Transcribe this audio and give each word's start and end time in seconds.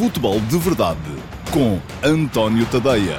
Futebol 0.00 0.40
de 0.40 0.56
Verdade 0.56 0.98
com 1.52 1.78
António 2.02 2.64
Tadeia. 2.64 3.18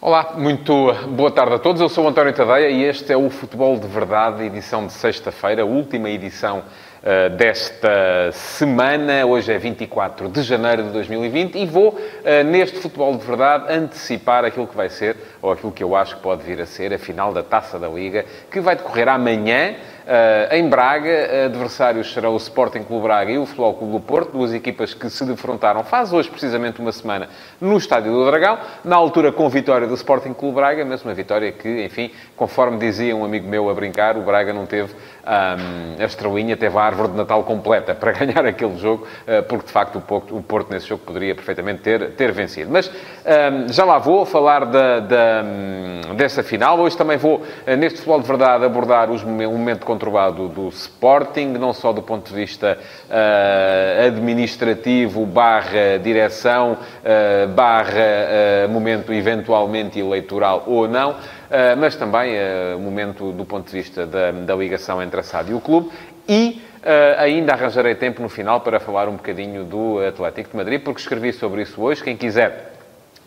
Olá, 0.00 0.32
muito 0.34 0.94
boa 1.08 1.30
tarde 1.30 1.56
a 1.56 1.58
todos. 1.58 1.82
Eu 1.82 1.90
sou 1.90 2.08
António 2.08 2.32
Tadeia 2.32 2.70
e 2.70 2.84
este 2.84 3.12
é 3.12 3.16
o 3.18 3.28
Futebol 3.28 3.78
de 3.78 3.86
Verdade, 3.86 4.44
edição 4.44 4.86
de 4.86 4.94
sexta-feira, 4.94 5.66
última 5.66 6.08
edição 6.08 6.60
uh, 6.60 7.36
desta 7.36 8.32
semana. 8.32 9.26
Hoje 9.26 9.52
é 9.52 9.58
24 9.58 10.30
de 10.30 10.42
janeiro 10.42 10.84
de 10.84 10.92
2020 10.92 11.58
e 11.58 11.66
vou, 11.66 11.88
uh, 11.88 12.44
neste 12.46 12.78
Futebol 12.78 13.14
de 13.18 13.26
Verdade, 13.26 13.70
antecipar 13.70 14.42
aquilo 14.42 14.66
que 14.66 14.76
vai 14.76 14.88
ser, 14.88 15.16
ou 15.42 15.52
aquilo 15.52 15.70
que 15.70 15.84
eu 15.84 15.94
acho 15.94 16.16
que 16.16 16.22
pode 16.22 16.42
vir 16.44 16.62
a 16.62 16.66
ser, 16.66 16.94
a 16.94 16.98
final 16.98 17.34
da 17.34 17.42
Taça 17.42 17.78
da 17.78 17.88
Liga, 17.88 18.24
que 18.50 18.58
vai 18.58 18.74
decorrer 18.74 19.06
amanhã. 19.06 19.74
Uh, 20.06 20.54
em 20.54 20.68
Braga, 20.68 21.46
adversários 21.46 22.12
serão 22.12 22.34
o 22.34 22.36
Sporting 22.36 22.84
Clube 22.84 23.02
Braga 23.02 23.32
e 23.32 23.38
o 23.38 23.44
Futebol 23.44 23.74
Clube 23.74 23.92
do 23.94 24.00
Porto, 24.00 24.30
duas 24.30 24.54
equipas 24.54 24.94
que 24.94 25.10
se 25.10 25.24
defrontaram 25.24 25.82
faz 25.82 26.12
hoje 26.12 26.30
precisamente 26.30 26.80
uma 26.80 26.92
semana 26.92 27.28
no 27.60 27.76
Estádio 27.76 28.12
do 28.12 28.24
Dragão, 28.24 28.56
na 28.84 28.94
altura 28.94 29.32
com 29.32 29.48
vitória 29.48 29.84
do 29.84 29.94
Sporting 29.94 30.32
Clube 30.32 30.54
Braga, 30.54 30.84
mas 30.84 31.02
uma 31.02 31.12
vitória 31.12 31.50
que, 31.50 31.84
enfim, 31.84 32.12
conforme 32.36 32.78
dizia 32.78 33.16
um 33.16 33.24
amigo 33.24 33.48
meu 33.48 33.68
a 33.68 33.74
brincar, 33.74 34.16
o 34.16 34.22
Braga 34.22 34.52
não 34.52 34.64
teve 34.64 34.94
um, 35.26 36.02
a 36.02 36.04
estrelinha, 36.04 36.56
teve 36.56 36.78
a 36.78 36.82
árvore 36.82 37.08
de 37.08 37.16
Natal 37.16 37.42
completa 37.42 37.94
para 37.94 38.12
ganhar 38.14 38.46
aquele 38.46 38.78
jogo, 38.78 39.06
uh, 39.26 39.42
porque 39.42 39.66
de 39.66 39.72
facto 39.72 39.96
o 39.96 40.00
Porto, 40.00 40.36
o 40.36 40.42
Porto, 40.42 40.70
nesse 40.70 40.86
jogo 40.86 41.02
poderia 41.04 41.34
perfeitamente 41.34 41.82
ter, 41.82 42.12
ter 42.12 42.30
vencido. 42.32 42.70
Mas 42.70 42.88
um, 42.88 43.72
já 43.72 43.84
lá 43.84 43.98
vou 43.98 44.24
falar 44.24 44.64
da, 44.66 45.00
da, 45.00 45.42
dessa 46.16 46.42
final. 46.42 46.78
Hoje 46.78 46.96
também 46.96 47.16
vou, 47.16 47.38
uh, 47.38 47.76
neste 47.76 47.98
futebol 47.98 48.20
de 48.20 48.28
verdade, 48.28 48.64
abordar 48.64 49.10
os, 49.10 49.22
o 49.22 49.26
momento 49.26 49.84
conturbado 49.96 50.48
do 50.48 50.68
Sporting, 50.68 51.46
não 51.58 51.72
só 51.72 51.90
do 51.90 52.02
ponto 52.02 52.28
de 52.28 52.34
vista 52.34 52.78
uh, 52.78 54.06
administrativo, 54.06 55.24
barra 55.24 55.98
direção, 56.02 56.72
uh, 56.72 57.48
barra 57.48 58.66
uh, 58.66 58.68
momento 58.68 59.12
eventualmente 59.12 59.98
eleitoral 59.98 60.64
ou 60.66 60.86
não, 60.86 61.16
mas 61.78 61.94
também 61.94 62.34
momento 62.80 63.30
do 63.30 63.44
ponto 63.44 63.70
de 63.70 63.72
vista 63.72 64.04
da, 64.04 64.32
da 64.32 64.56
ligação 64.56 65.00
entre 65.00 65.20
a 65.20 65.22
SAD 65.22 65.52
e 65.52 65.54
o 65.54 65.60
clube. 65.60 65.90
E 66.28 66.62
Uh, 66.86 67.18
ainda 67.18 67.52
arranjarei 67.52 67.96
tempo 67.96 68.22
no 68.22 68.28
final 68.28 68.60
para 68.60 68.78
falar 68.78 69.08
um 69.08 69.16
bocadinho 69.16 69.64
do 69.64 69.98
Atlético 70.06 70.50
de 70.50 70.56
Madrid, 70.56 70.80
porque 70.80 71.00
escrevi 71.00 71.32
sobre 71.32 71.62
isso 71.62 71.82
hoje. 71.82 72.00
Quem 72.00 72.16
quiser, 72.16 72.74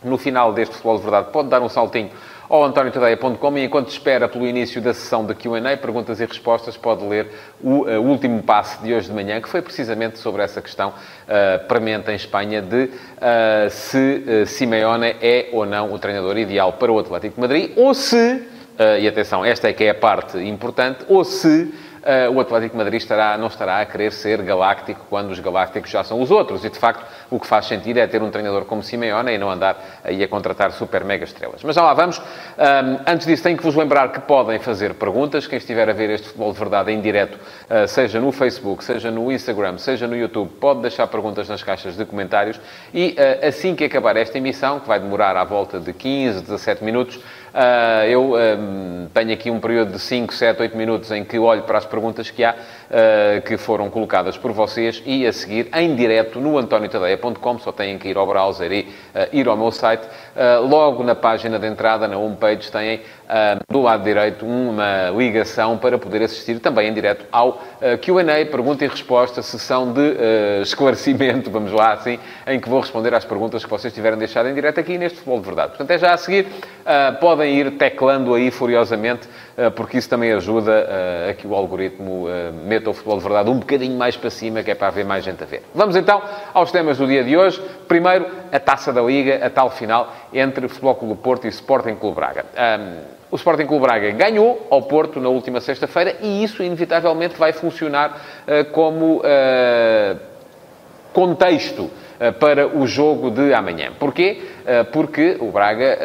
no 0.01 0.17
final 0.17 0.53
deste 0.53 0.75
Futebol 0.75 0.95
de 0.95 1.01
Verdade, 1.01 1.27
pode 1.33 1.49
dar 1.49 1.61
um 1.61 1.67
saltinho 1.67 2.09
ao 2.49 2.63
antoniotadeia.com 2.63 3.57
e 3.59 3.65
enquanto 3.65 3.89
espera 3.89 4.27
pelo 4.27 4.47
início 4.47 4.81
da 4.81 4.91
sessão 4.91 5.23
de 5.23 5.35
Q&A, 5.35 5.77
perguntas 5.77 6.19
e 6.19 6.25
respostas, 6.25 6.75
pode 6.75 7.05
ler 7.05 7.27
o 7.61 7.83
uh, 7.83 8.01
último 8.01 8.41
passe 8.41 8.81
de 8.81 8.91
hoje 8.91 9.07
de 9.07 9.13
manhã, 9.13 9.39
que 9.39 9.47
foi 9.47 9.61
precisamente 9.61 10.17
sobre 10.17 10.41
essa 10.41 10.59
questão 10.59 10.89
uh, 10.89 11.67
premente 11.67 12.09
em 12.09 12.15
Espanha 12.15 12.59
de 12.59 12.85
uh, 12.85 13.69
se 13.69 14.23
uh, 14.25 14.45
Simeone 14.47 15.15
é 15.21 15.49
ou 15.53 15.63
não 15.63 15.93
o 15.93 15.99
treinador 15.99 16.37
ideal 16.39 16.73
para 16.73 16.91
o 16.91 16.97
Atlético 16.97 17.35
de 17.35 17.41
Madrid, 17.41 17.71
ou 17.75 17.93
se, 17.93 18.43
e 18.99 19.07
atenção, 19.07 19.43
esta 19.43 19.67
é 19.67 19.73
que 19.73 19.83
é 19.83 19.89
a 19.89 19.95
parte 19.95 20.37
importante, 20.37 21.03
ou 21.09 21.25
se 21.25 21.71
uh, 21.99 22.31
o 22.33 22.39
Atlético 22.39 22.77
Madrid 22.77 23.01
estará, 23.01 23.37
não 23.37 23.47
estará 23.47 23.81
a 23.81 23.85
querer 23.85 24.11
ser 24.11 24.41
galáctico 24.41 25.05
quando 25.09 25.31
os 25.31 25.39
galácticos 25.39 25.89
já 25.89 26.03
são 26.03 26.21
os 26.21 26.31
outros. 26.31 26.63
E, 26.63 26.69
de 26.69 26.77
facto, 26.77 27.05
o 27.29 27.39
que 27.39 27.47
faz 27.47 27.65
sentido 27.65 27.97
é 27.97 28.07
ter 28.07 28.21
um 28.21 28.29
treinador 28.29 28.65
como 28.65 28.83
Simeone 28.83 29.33
e 29.33 29.37
não 29.37 29.49
andar 29.49 29.99
aí 30.03 30.23
a 30.23 30.27
contratar 30.27 30.71
super 30.71 31.03
mega 31.03 31.23
estrelas. 31.23 31.63
Mas 31.63 31.75
já 31.75 31.81
lá 31.81 31.93
vamos. 31.93 32.19
Um, 32.19 32.99
antes 33.07 33.25
disso, 33.25 33.43
tenho 33.43 33.57
que 33.57 33.63
vos 33.63 33.75
lembrar 33.75 34.11
que 34.11 34.19
podem 34.19 34.59
fazer 34.59 34.93
perguntas. 34.93 35.47
Quem 35.47 35.57
estiver 35.57 35.89
a 35.89 35.93
ver 35.93 36.09
este 36.09 36.27
Futebol 36.27 36.53
de 36.53 36.59
Verdade 36.59 36.91
em 36.91 37.01
direto, 37.01 37.35
uh, 37.35 37.87
seja 37.87 38.19
no 38.19 38.31
Facebook, 38.31 38.83
seja 38.83 39.11
no 39.11 39.31
Instagram, 39.31 39.77
seja 39.77 40.07
no 40.07 40.15
YouTube, 40.15 40.49
pode 40.59 40.81
deixar 40.81 41.07
perguntas 41.07 41.47
nas 41.49 41.63
caixas 41.63 41.95
de 41.95 42.05
comentários. 42.05 42.59
E 42.93 43.15
uh, 43.17 43.47
assim 43.47 43.75
que 43.75 43.83
acabar 43.83 44.17
esta 44.17 44.37
emissão, 44.37 44.79
que 44.79 44.87
vai 44.87 44.99
demorar 44.99 45.35
à 45.35 45.43
volta 45.43 45.79
de 45.79 45.93
15, 45.93 46.41
17 46.41 46.83
minutos, 46.83 47.19
eu 48.07 48.35
um, 48.35 49.07
tenho 49.13 49.33
aqui 49.33 49.49
um 49.49 49.59
período 49.59 49.93
de 49.93 49.99
5, 49.99 50.33
7, 50.33 50.61
8 50.61 50.77
minutos 50.77 51.11
em 51.11 51.23
que 51.23 51.39
olho 51.39 51.63
para 51.63 51.77
as 51.77 51.85
perguntas 51.85 52.29
que 52.29 52.43
há, 52.43 52.55
uh, 52.89 53.41
que 53.41 53.57
foram 53.57 53.89
colocadas 53.89 54.37
por 54.37 54.51
vocês 54.51 55.01
e 55.05 55.25
a 55.25 55.33
seguir, 55.33 55.69
em 55.73 55.95
direto, 55.95 56.39
no 56.39 56.57
antoniotadeia.com, 56.57 57.59
só 57.59 57.71
têm 57.71 57.97
que 57.97 58.09
ir 58.09 58.17
ao 58.17 58.27
browser 58.27 58.71
e 58.71 58.81
uh, 58.81 59.27
ir 59.33 59.47
ao 59.47 59.57
meu 59.57 59.71
site. 59.71 60.07
logo 60.69 61.03
na 61.03 61.15
página 61.15 61.57
de 61.59 61.67
entrada, 61.67 62.07
na 62.07 62.17
homepage, 62.17 62.71
têm 62.71 63.01
do 63.69 63.81
lado 63.81 64.03
direito 64.03 64.45
uma 64.45 65.09
ligação 65.15 65.77
para 65.77 65.97
poder 65.97 66.23
assistir 66.23 66.59
também 66.59 66.89
em 66.89 66.93
direto 66.93 67.25
ao 67.31 67.61
Q&A, 68.01 68.45
pergunta 68.49 68.85
e 68.85 68.87
resposta, 68.87 69.41
sessão 69.41 69.91
de 69.93 70.15
esclarecimento, 70.61 71.51
vamos 71.51 71.71
lá 71.71 71.93
assim, 71.93 72.17
em 72.47 72.59
que 72.59 72.67
vou 72.67 72.79
responder 72.79 73.13
às 73.13 73.25
perguntas 73.25 73.63
que 73.63 73.69
vocês 73.69 73.93
tiverem 73.93 74.17
deixado 74.17 74.49
em 74.49 74.53
direto 74.53 74.79
aqui 74.79 74.97
neste 74.97 75.19
Futebol 75.19 75.39
de 75.39 75.45
Verdade. 75.45 75.69
Portanto, 75.69 75.91
é 75.91 75.97
já 75.99 76.13
a 76.13 76.17
seguir. 76.17 76.47
pode 77.19 77.39
podem 77.39 77.53
ir 77.53 77.71
teclando 77.71 78.33
aí 78.33 78.51
furiosamente, 78.51 79.29
porque 79.75 79.97
isso 79.97 80.07
também 80.07 80.31
ajuda 80.31 80.71
eh, 80.71 81.29
a 81.31 81.33
que 81.33 81.45
o 81.45 81.53
algoritmo 81.53 82.29
eh, 82.29 82.51
meta 82.63 82.89
o 82.89 82.93
futebol 82.93 83.17
de 83.17 83.23
verdade 83.23 83.49
um 83.49 83.59
bocadinho 83.59 83.97
mais 83.97 84.15
para 84.15 84.29
cima, 84.29 84.63
que 84.63 84.71
é 84.71 84.75
para 84.75 84.87
haver 84.87 85.03
mais 85.03 85.23
gente 85.25 85.43
a 85.43 85.45
ver. 85.45 85.63
Vamos 85.75 85.95
então 85.95 86.21
aos 86.53 86.71
temas 86.71 86.97
do 86.97 87.05
dia 87.05 87.23
de 87.23 87.35
hoje. 87.35 87.61
Primeiro, 87.87 88.25
a 88.51 88.59
taça 88.59 88.93
da 88.93 89.01
Liga, 89.01 89.45
a 89.45 89.49
tal 89.49 89.69
final 89.69 90.13
entre 90.31 90.67
Futebol 90.67 90.95
Clube 90.95 91.21
Porto 91.21 91.45
e 91.45 91.49
Sporting 91.49 91.95
Clube 91.95 92.15
Braga. 92.15 92.45
O 93.31 93.35
Sporting 93.35 93.65
Clube 93.65 93.83
Braga 93.83 94.11
ganhou 94.11 94.65
ao 94.69 94.83
Porto 94.83 95.19
na 95.19 95.29
última 95.29 95.59
sexta-feira 95.59 96.15
e 96.21 96.43
isso, 96.43 96.63
inevitavelmente, 96.63 97.35
vai 97.35 97.51
funcionar 97.51 98.19
como 98.71 99.21
contexto 101.13 101.91
para 102.39 102.67
o 102.67 102.85
jogo 102.85 103.31
de 103.31 103.53
amanhã. 103.53 103.91
Porquê? 103.97 104.41
Porque 104.91 105.37
o 105.39 105.51
Braga 105.51 105.97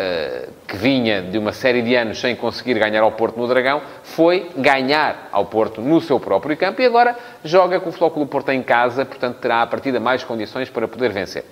que 0.66 0.76
vinha 0.76 1.22
de 1.22 1.38
uma 1.38 1.52
série 1.52 1.82
de 1.82 1.94
anos 1.94 2.20
sem 2.20 2.34
conseguir 2.34 2.78
ganhar 2.78 3.02
ao 3.02 3.12
Porto 3.12 3.38
no 3.38 3.46
Dragão, 3.46 3.82
foi 4.02 4.50
ganhar 4.56 5.28
ao 5.30 5.44
Porto 5.46 5.80
no 5.80 6.00
seu 6.00 6.18
próprio 6.18 6.56
campo 6.56 6.80
e 6.80 6.86
agora 6.86 7.16
joga 7.44 7.78
com 7.80 7.90
o 7.90 7.92
do 8.20 8.26
Porto 8.26 8.50
em 8.50 8.62
casa, 8.62 9.04
portanto 9.04 9.38
terá 9.38 9.62
a 9.62 9.66
partida 9.66 10.00
mais 10.00 10.24
condições 10.24 10.70
para 10.70 10.88
poder 10.88 11.12
vencer. 11.12 11.44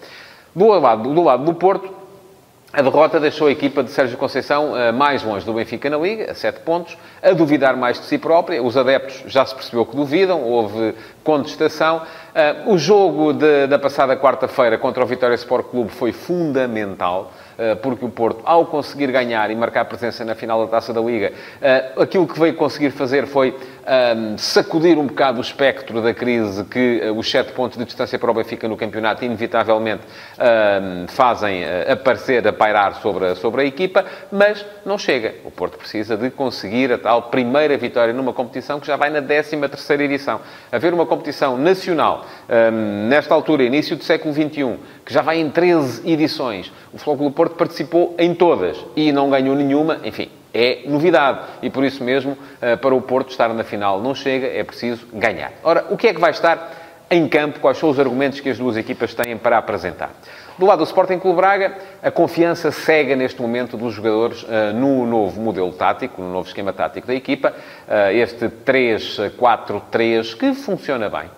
Do 0.54 0.66
lado 0.66 1.14
do, 1.14 1.22
lado 1.22 1.44
do 1.44 1.54
Porto, 1.54 2.01
a 2.72 2.80
derrota 2.80 3.20
deixou 3.20 3.48
a 3.48 3.50
equipa 3.50 3.82
de 3.82 3.90
Sérgio 3.90 4.16
Conceição 4.16 4.72
uh, 4.72 4.92
mais 4.94 5.22
longe 5.22 5.44
do 5.44 5.52
Benfica 5.52 5.90
na 5.90 5.98
Liga, 5.98 6.32
a 6.32 6.34
7 6.34 6.60
pontos, 6.60 6.96
a 7.22 7.32
duvidar 7.32 7.76
mais 7.76 8.00
de 8.00 8.06
si 8.06 8.16
própria. 8.16 8.62
Os 8.62 8.76
adeptos 8.78 9.22
já 9.26 9.44
se 9.44 9.54
percebeu 9.54 9.84
que 9.84 9.94
duvidam, 9.94 10.42
houve 10.42 10.94
contestação. 11.22 11.98
Uh, 11.98 12.72
o 12.72 12.78
jogo 12.78 13.34
de, 13.34 13.66
da 13.66 13.78
passada 13.78 14.16
quarta-feira 14.16 14.78
contra 14.78 15.04
o 15.04 15.06
Vitória 15.06 15.34
Sport 15.34 15.66
Clube 15.66 15.90
foi 15.90 16.12
fundamental. 16.12 17.30
Eh, 17.58 17.74
porque 17.76 18.04
o 18.04 18.08
Porto, 18.08 18.40
ao 18.44 18.66
conseguir 18.66 19.12
ganhar 19.12 19.50
e 19.50 19.54
marcar 19.54 19.84
presença 19.84 20.24
na 20.24 20.34
final 20.34 20.64
da 20.64 20.70
Taça 20.70 20.92
da 20.92 21.00
Liga, 21.00 21.32
eh, 21.60 21.92
aquilo 21.98 22.26
que 22.26 22.38
veio 22.38 22.54
conseguir 22.54 22.90
fazer 22.90 23.26
foi 23.26 23.56
ehm, 23.86 24.36
sacudir 24.36 24.98
um 24.98 25.06
bocado 25.06 25.38
o 25.38 25.40
espectro 25.40 26.00
da 26.00 26.14
crise 26.14 26.64
que 26.64 27.00
eh, 27.02 27.10
os 27.10 27.30
sete 27.30 27.52
pontos 27.52 27.78
de 27.78 27.84
distância 27.84 28.18
para 28.18 28.30
o 28.30 28.34
Benfica 28.34 28.68
no 28.68 28.76
campeonato 28.76 29.24
inevitavelmente 29.24 30.02
ehm, 30.38 31.06
fazem 31.08 31.64
aparecer, 31.88 32.46
a 32.46 32.52
pairar 32.52 32.96
sobre 32.96 33.26
a, 33.26 33.34
sobre 33.34 33.62
a 33.62 33.64
equipa, 33.64 34.04
mas 34.30 34.64
não 34.84 34.98
chega. 34.98 35.34
O 35.44 35.50
Porto 35.50 35.78
precisa 35.78 36.16
de 36.16 36.30
conseguir 36.30 36.92
a 36.92 36.98
tal 36.98 37.22
primeira 37.22 37.76
vitória 37.76 38.12
numa 38.12 38.32
competição 38.32 38.80
que 38.80 38.86
já 38.86 38.96
vai 38.96 39.10
na 39.10 39.22
13 39.22 39.56
terceira 39.68 40.04
edição. 40.04 40.40
Haver 40.70 40.92
uma 40.92 41.06
competição 41.06 41.56
nacional, 41.56 42.26
ehm, 42.48 43.08
nesta 43.08 43.34
altura, 43.34 43.62
início 43.62 43.96
do 43.96 44.04
século 44.04 44.34
XXI, 44.34 44.78
que 45.04 45.12
já 45.12 45.22
vai 45.22 45.38
em 45.38 45.50
13 45.50 46.08
edições, 46.10 46.72
o 46.92 46.98
Clube 46.98 47.34
Porto 47.34 47.56
participou 47.56 48.14
em 48.18 48.34
todas 48.34 48.76
e 48.96 49.12
não 49.12 49.30
ganhou 49.30 49.54
nenhuma, 49.54 50.00
enfim, 50.04 50.28
é 50.52 50.82
novidade. 50.86 51.40
E 51.62 51.70
por 51.70 51.84
isso 51.84 52.02
mesmo, 52.04 52.36
eh, 52.60 52.76
para 52.76 52.94
o 52.94 53.00
Porto 53.00 53.30
estar 53.30 53.48
na 53.48 53.64
final 53.64 54.00
não 54.00 54.14
chega, 54.14 54.46
é 54.46 54.62
preciso 54.62 55.06
ganhar. 55.12 55.52
Ora, 55.62 55.86
o 55.90 55.96
que 55.96 56.08
é 56.08 56.14
que 56.14 56.20
vai 56.20 56.30
estar 56.30 56.72
em 57.10 57.28
campo? 57.28 57.60
Quais 57.60 57.78
são 57.78 57.90
os 57.90 57.98
argumentos 57.98 58.40
que 58.40 58.48
as 58.50 58.58
duas 58.58 58.76
equipas 58.76 59.14
têm 59.14 59.36
para 59.36 59.58
apresentar? 59.58 60.10
Do 60.58 60.66
lado 60.66 60.78
do 60.78 60.84
Sporting 60.84 61.18
Clube 61.18 61.36
Braga, 61.36 61.76
a 62.02 62.10
confiança 62.10 62.70
cega 62.70 63.16
neste 63.16 63.40
momento 63.40 63.76
dos 63.76 63.94
jogadores 63.94 64.42
uh, 64.42 64.72
no 64.74 65.06
novo 65.06 65.40
modelo 65.40 65.72
tático, 65.72 66.20
no 66.20 66.30
novo 66.30 66.46
esquema 66.46 66.74
tático 66.74 67.06
da 67.06 67.14
equipa, 67.14 67.54
este 68.14 68.48
3-4-3, 68.48 70.36
que 70.36 70.54
funciona 70.54 71.10
bem. 71.10 71.28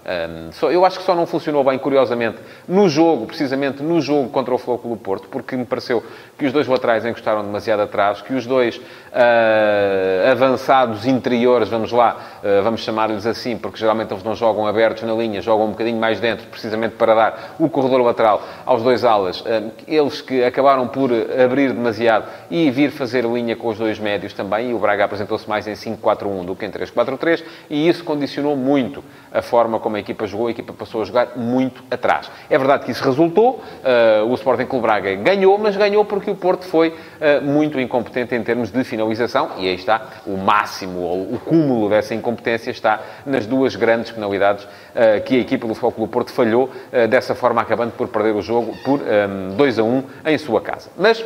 Só, 0.53 0.71
eu 0.71 0.85
acho 0.85 0.99
que 1.01 1.05
só 1.05 1.15
não 1.15 1.27
funcionou 1.27 1.65
bem, 1.65 1.79
curiosamente, 1.79 2.39
no 2.69 2.89
jogo, 2.89 3.27
precisamente 3.27 3.83
no 3.83 4.01
jogo 4.01 4.29
contra 4.29 4.55
o 4.55 4.59
Floco 4.59 4.89
do 4.89 4.97
Porto, 4.97 5.29
porque 5.29 5.57
me 5.57 5.65
pareceu 5.65 6.03
que 6.39 6.47
os 6.47 6.53
dois 6.53 6.69
laterais 6.69 7.05
encostaram 7.05 7.43
demasiado 7.43 7.81
atrás, 7.81 8.23
que 8.23 8.35
os 8.35 8.47
dois 8.47 8.77
uh, 8.77 10.31
avançados 10.31 11.07
interiores, 11.07 11.69
vamos 11.69 11.91
lá, 11.91 12.19
vamos 12.63 12.83
chamar-lhes 12.83 13.27
assim, 13.27 13.57
porque 13.57 13.79
geralmente 13.79 14.13
eles 14.13 14.23
não 14.23 14.35
jogam 14.35 14.67
abertos 14.67 15.03
na 15.03 15.15
linha, 15.15 15.41
jogam 15.41 15.67
um 15.67 15.71
bocadinho 15.71 15.99
mais 15.99 16.21
dentro, 16.21 16.47
precisamente 16.47 16.95
para 16.95 17.15
dar 17.15 17.55
o 17.59 17.69
corredor 17.69 18.01
lateral 18.03 18.43
aos 18.65 18.83
dois 18.83 19.05
alas, 19.05 19.43
eles 19.89 20.21
que 20.21 20.45
acabaram 20.45 20.87
por 20.87 21.11
abrir 21.13 21.73
demasiado 21.73 22.27
e 22.51 22.71
vir 22.71 22.91
fazer 22.91 23.25
linha 23.25 23.57
com 23.57 23.69
os 23.69 23.79
dois 23.79 23.99
médios 23.99 24.33
também, 24.33 24.71
e 24.71 24.75
o 24.75 24.79
Braga 24.79 25.05
apresentou-se 25.05 25.49
mais 25.49 25.67
em 25.67 25.73
5-4-1 25.73 26.44
do 26.45 26.55
que 26.55 26.65
em 26.65 26.71
3-4-3, 26.71 27.43
e 27.69 27.89
isso 27.89 28.05
condicionou 28.05 28.57
muito 28.57 29.03
a 29.33 29.43
forma 29.43 29.81
como 29.81 29.97
a 29.97 30.01
equipa 30.01 30.27
jogou, 30.27 30.47
a 30.47 30.51
equipa 30.51 30.73
passou 30.73 31.03
a 31.03 31.05
jogar 31.05 31.37
muito 31.37 31.83
atrás. 31.91 32.31
É 32.49 32.57
verdade 32.57 32.85
que 32.85 32.93
isso 32.93 33.03
resultou, 33.03 33.63
uh, 33.83 34.27
o 34.27 34.35
Sporting 34.35 34.67
Clube 34.67 34.83
Braga 34.83 35.15
ganhou, 35.17 35.59
mas 35.59 35.77
ganhou 35.77 36.05
porque 36.05 36.31
o 36.31 36.37
Porto 36.37 36.65
foi 36.65 36.91
uh, 36.91 37.43
muito 37.43 37.81
incompetente 37.81 38.35
em 38.35 38.43
termos 38.43 38.71
de 38.71 38.85
finalização, 38.85 39.53
e 39.59 39.69
aí 39.69 39.75
está 39.75 40.09
o 40.27 40.37
máximo, 40.37 41.01
ou 41.01 41.35
o 41.35 41.41
cúmulo 41.41 41.89
dessa 41.89 42.15
incompetência 42.15 42.71
está 42.71 43.01
nas 43.27 43.47
duas 43.47 43.75
grandes 43.75 44.13
penalidades 44.13 44.65
uh, 44.65 45.23
que 45.25 45.37
a 45.37 45.41
equipa 45.41 45.67
do 45.67 45.75
Futebol 45.75 45.93
Clube 45.93 46.13
Porto 46.13 46.33
falhou, 46.33 46.71
dessa 47.09 47.35
forma 47.35 47.61
acabando 47.61 47.93
por 47.93 48.09
perder 48.09 48.35
o 48.35 48.43
jogo 48.43 48.75
por 48.85 49.01
um, 49.01 49.57
2 49.57 49.79
a 49.79 49.83
1 49.83 50.05
em 50.27 50.39
sua 50.39 50.61
casa. 50.61 50.91
Mas 50.97 51.25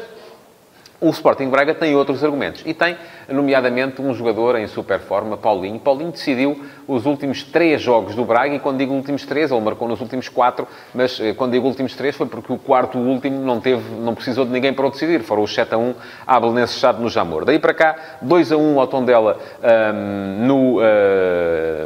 o 1.01 1.11
Sporting 1.11 1.49
Braga 1.49 1.75
tem 1.75 1.95
outros 1.95 2.25
argumentos 2.25 2.63
e 2.67 2.75
tem, 2.75 2.97
nomeadamente, 3.29 4.03
um 4.03 4.13
jogador 4.13 4.57
em 4.57 4.67
super 4.67 4.99
forma, 4.99 5.37
Paulinho. 5.37 5.79
Paulinho 5.79 6.11
decidiu 6.11 6.61
os 6.87 7.07
últimos 7.07 7.43
três 7.43 7.81
jogos 7.81 8.15
do 8.15 8.25
Braga 8.25 8.55
e 8.55 8.59
quando 8.59 8.79
digo 8.79 8.93
últimos 8.93 9.25
três, 9.25 9.51
ele 9.51 9.61
marcou 9.61 9.87
nos 9.87 10.01
últimos 10.01 10.29
quatro, 10.29 10.67
mas 10.95 11.21
eh, 11.21 11.33
quando 11.35 11.53
digo 11.53 11.67
últimos 11.67 11.95
três 11.95 12.17
foi 12.17 12.27
porque 12.27 12.53
o 12.53 12.59
quarto 12.59 12.99
último 12.99 13.45
não 13.45 13.61
teve, 13.61 13.83
não 14.01 14.15
precisou 14.15 14.45
de 14.45 14.51
ninguém 14.51 14.73
para 14.73 14.87
o 14.87 14.91
decidir. 14.91 15.21
Foram 15.21 15.43
os 15.43 15.55
7 15.55 15.75
a 15.75 15.79
1 15.79 15.95
à 16.27 16.41
Belenense 16.41 16.75
Chade 16.79 17.01
no 17.01 17.09
Jamor. 17.09 17.45
Daí 17.45 17.59
para 17.59 17.75
cá, 17.75 17.97
2 18.23 18.53
a 18.53 18.57
1 18.57 18.81
ao 18.81 18.87
Tondela 18.87 19.39
um, 19.63 20.47
no, 20.47 20.79
uh, 20.79 20.83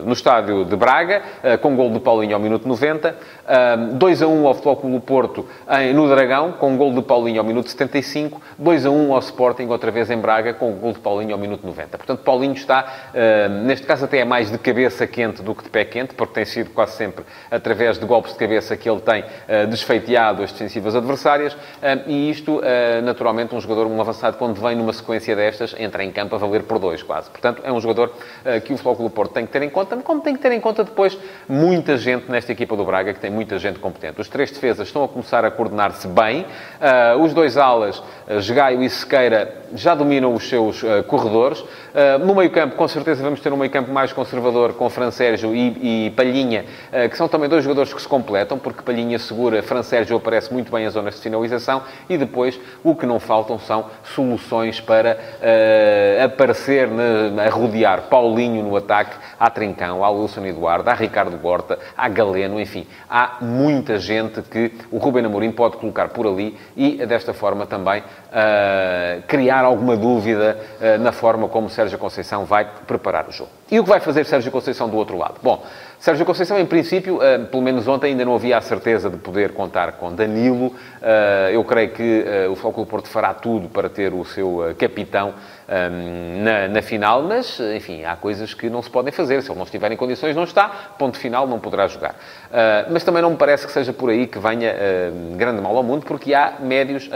no 0.04 0.12
estádio 0.12 0.64
de 0.64 0.76
Braga, 0.76 1.22
uh, 1.42 1.58
com 1.58 1.76
gol 1.76 1.90
de 1.90 2.00
Paulinho 2.00 2.34
ao 2.34 2.40
minuto 2.40 2.66
90. 2.66 3.16
Um, 3.92 3.98
2 3.98 4.22
a 4.22 4.26
1 4.26 4.46
ao 4.46 4.54
Futebol 4.54 4.76
Clube 4.76 5.00
Porto 5.00 5.46
em, 5.68 5.92
no 5.92 6.08
Dragão, 6.08 6.52
com 6.52 6.76
gol 6.76 6.92
de 6.94 7.02
Paulinho 7.02 7.40
ao 7.40 7.44
minuto 7.44 7.68
75. 7.68 8.40
2 8.58 8.86
a 8.86 8.90
1 8.90 9.02
1 9.02 9.12
ao 9.12 9.18
Sporting, 9.20 9.66
outra 9.66 9.90
vez 9.90 10.10
em 10.10 10.18
Braga, 10.18 10.54
com 10.54 10.70
o 10.70 10.74
gol 10.74 10.92
de 10.92 10.98
Paulinho 11.00 11.31
ao 11.32 11.38
minuto 11.38 11.66
90. 11.66 11.98
Portanto, 11.98 12.20
Paulinho 12.20 12.54
está, 12.54 13.10
uh, 13.14 13.48
neste 13.64 13.86
caso, 13.86 14.04
até 14.04 14.18
é 14.18 14.24
mais 14.24 14.50
de 14.50 14.58
cabeça 14.58 15.06
quente 15.06 15.42
do 15.42 15.54
que 15.54 15.64
de 15.64 15.70
pé 15.70 15.84
quente, 15.84 16.14
porque 16.14 16.34
tem 16.34 16.44
sido 16.44 16.70
quase 16.70 16.96
sempre 16.96 17.24
através 17.50 17.98
de 17.98 18.06
golpes 18.06 18.32
de 18.32 18.38
cabeça 18.38 18.76
que 18.76 18.88
ele 18.88 19.00
tem 19.00 19.22
uh, 19.22 19.66
desfeiteado 19.68 20.42
as 20.42 20.52
defensivas 20.52 20.94
adversárias. 20.94 21.52
Uh, 21.54 21.58
e 22.06 22.30
isto, 22.30 22.60
naturalmente, 23.02 23.54
um 23.54 23.60
jogador, 23.60 23.86
um 23.86 24.00
avançado, 24.00 24.36
quando 24.36 24.60
vem 24.60 24.76
numa 24.76 24.92
sequência 24.92 25.34
destas, 25.34 25.74
entra 25.78 26.04
em 26.04 26.10
campo 26.10 26.34
a 26.34 26.38
valer 26.38 26.62
por 26.62 26.78
dois, 26.78 27.02
quase. 27.02 27.30
Portanto, 27.30 27.62
é 27.64 27.72
um 27.72 27.80
jogador 27.80 28.12
que 28.64 28.72
o 28.72 28.94
do 28.94 29.10
Porto 29.10 29.32
tem 29.32 29.46
que 29.46 29.52
ter 29.52 29.62
em 29.62 29.70
conta, 29.70 29.96
como 29.98 30.20
tem 30.20 30.34
que 30.34 30.40
ter 30.40 30.52
em 30.52 30.60
conta 30.60 30.84
depois 30.84 31.18
muita 31.48 31.96
gente 31.96 32.30
nesta 32.30 32.52
equipa 32.52 32.76
do 32.76 32.84
Braga, 32.84 33.12
que 33.12 33.20
tem 33.20 33.30
muita 33.30 33.58
gente 33.58 33.78
competente. 33.78 34.20
Os 34.20 34.28
três 34.28 34.50
defesas 34.50 34.88
estão 34.88 35.04
a 35.04 35.08
começar 35.08 35.44
a 35.44 35.50
coordenar-se 35.50 36.06
bem. 36.08 36.46
os 37.20 37.32
dois 37.32 37.56
alas, 37.56 38.02
Gaio 38.52 38.82
e 38.82 38.90
Sequeira 38.90 39.62
já 39.74 39.94
dominam 39.94 40.34
os 40.34 40.48
seus 40.48 40.82
uh, 40.82 41.02
corredores. 41.22 41.60
Uh, 41.60 42.18
no 42.24 42.34
meio-campo, 42.34 42.74
com 42.74 42.88
certeza, 42.88 43.22
vamos 43.22 43.40
ter 43.40 43.52
um 43.52 43.56
meio-campo 43.56 43.92
mais 43.92 44.12
conservador 44.12 44.72
com 44.74 44.90
Fran 44.90 45.10
Sérgio 45.10 45.54
e, 45.54 46.06
e 46.06 46.10
Palhinha, 46.10 46.64
uh, 46.92 47.08
que 47.08 47.16
são 47.16 47.28
também 47.28 47.48
dois 47.48 47.62
jogadores 47.62 47.94
que 47.94 48.02
se 48.02 48.08
completam, 48.08 48.58
porque 48.58 48.82
Palhinha 48.82 49.18
segura, 49.18 49.62
Fran 49.62 49.82
Sérgio 49.82 50.16
aparece 50.16 50.52
muito 50.52 50.72
bem 50.72 50.86
as 50.86 50.94
zonas 50.94 51.14
de 51.14 51.20
finalização 51.20 51.82
e 52.08 52.16
depois 52.16 52.58
o 52.82 52.94
que 52.94 53.06
não 53.06 53.20
faltam 53.20 53.58
são 53.58 53.86
soluções 54.02 54.80
para 54.80 55.18
aparecer, 56.24 56.88
na, 56.88 57.44
a 57.44 57.48
rodear 57.48 58.02
Paulinho 58.02 58.62
no 58.62 58.76
ataque, 58.76 59.16
há 59.38 59.50
Trincão, 59.50 60.04
há 60.04 60.10
Wilson 60.10 60.46
Eduardo, 60.46 60.88
há 60.88 60.94
Ricardo 60.94 61.36
Gorta, 61.36 61.78
há 61.96 62.08
Galeno, 62.08 62.60
enfim, 62.60 62.86
há 63.08 63.36
muita 63.40 63.98
gente 63.98 64.42
que 64.42 64.72
o 64.90 64.98
Ruben 64.98 65.24
Amorim 65.24 65.52
pode 65.52 65.76
colocar 65.76 66.08
por 66.08 66.26
ali 66.26 66.56
e 66.76 67.04
desta 67.06 67.32
forma 67.32 67.66
também 67.66 68.02
criar 69.28 69.64
alguma 69.64 69.96
dúvida 69.96 70.58
uh, 70.80 71.02
forma 71.12 71.48
como 71.48 71.68
Sérgio 71.70 71.98
Conceição 71.98 72.44
vai 72.44 72.68
preparar 72.86 73.28
o 73.28 73.32
jogo. 73.32 73.50
E 73.70 73.78
o 73.78 73.84
que 73.84 73.90
vai 73.90 74.00
fazer 74.00 74.26
Sérgio 74.26 74.50
Conceição 74.50 74.88
do 74.88 74.96
outro 74.96 75.16
lado? 75.16 75.34
Bom, 75.42 75.64
Sérgio 75.98 76.26
Conceição, 76.26 76.58
em 76.58 76.66
princípio, 76.66 77.16
uh, 77.16 77.46
pelo 77.46 77.62
menos 77.62 77.86
ontem 77.86 78.08
ainda 78.08 78.24
não 78.24 78.34
havia 78.34 78.58
a 78.58 78.60
certeza 78.60 79.08
de 79.08 79.16
poder 79.16 79.52
contar 79.52 79.92
com 79.92 80.12
Danilo. 80.14 80.66
Uh, 80.66 81.50
eu 81.52 81.62
creio 81.64 81.90
que 81.90 82.24
o 82.50 82.56
Foco 82.56 82.80
do 82.80 82.86
Porto 82.86 83.08
fará 83.08 83.32
tudo 83.32 83.68
para 83.68 83.88
ter 83.88 84.12
o 84.12 84.24
seu 84.24 84.74
capitão 84.78 85.34
um, 85.92 86.42
na, 86.42 86.68
na, 86.68 86.82
final, 86.82 87.22
mas, 87.22 87.58
enfim, 87.58 88.04
há 88.04 88.16
coisas 88.16 88.54
que 88.54 88.68
não 88.68 88.82
se 88.82 88.90
podem 88.90 89.12
fazer. 89.12 89.42
Se 89.42 89.50
ele 89.50 89.58
não 89.58 89.64
estiver 89.64 89.90
em 89.92 89.96
condições, 89.96 90.36
não 90.36 90.44
está. 90.44 90.68
Ponto 90.98 91.18
final, 91.18 91.46
não 91.46 91.58
poderá 91.58 91.86
jogar. 91.86 92.14
mas 92.90 93.04
também 93.04 93.22
não 93.22 93.30
me 93.30 93.36
parece 93.36 93.66
que 93.66 93.72
seja 93.72 93.92
por 93.92 94.10
aí 94.10 94.26
que 94.26 94.38
venha 94.38 94.74
grande 95.36 95.60
mal 95.60 95.76
ao 95.76 95.82
mundo, 95.82 96.04
porque 96.04 96.34
há 96.34 96.54
médios 96.60 97.08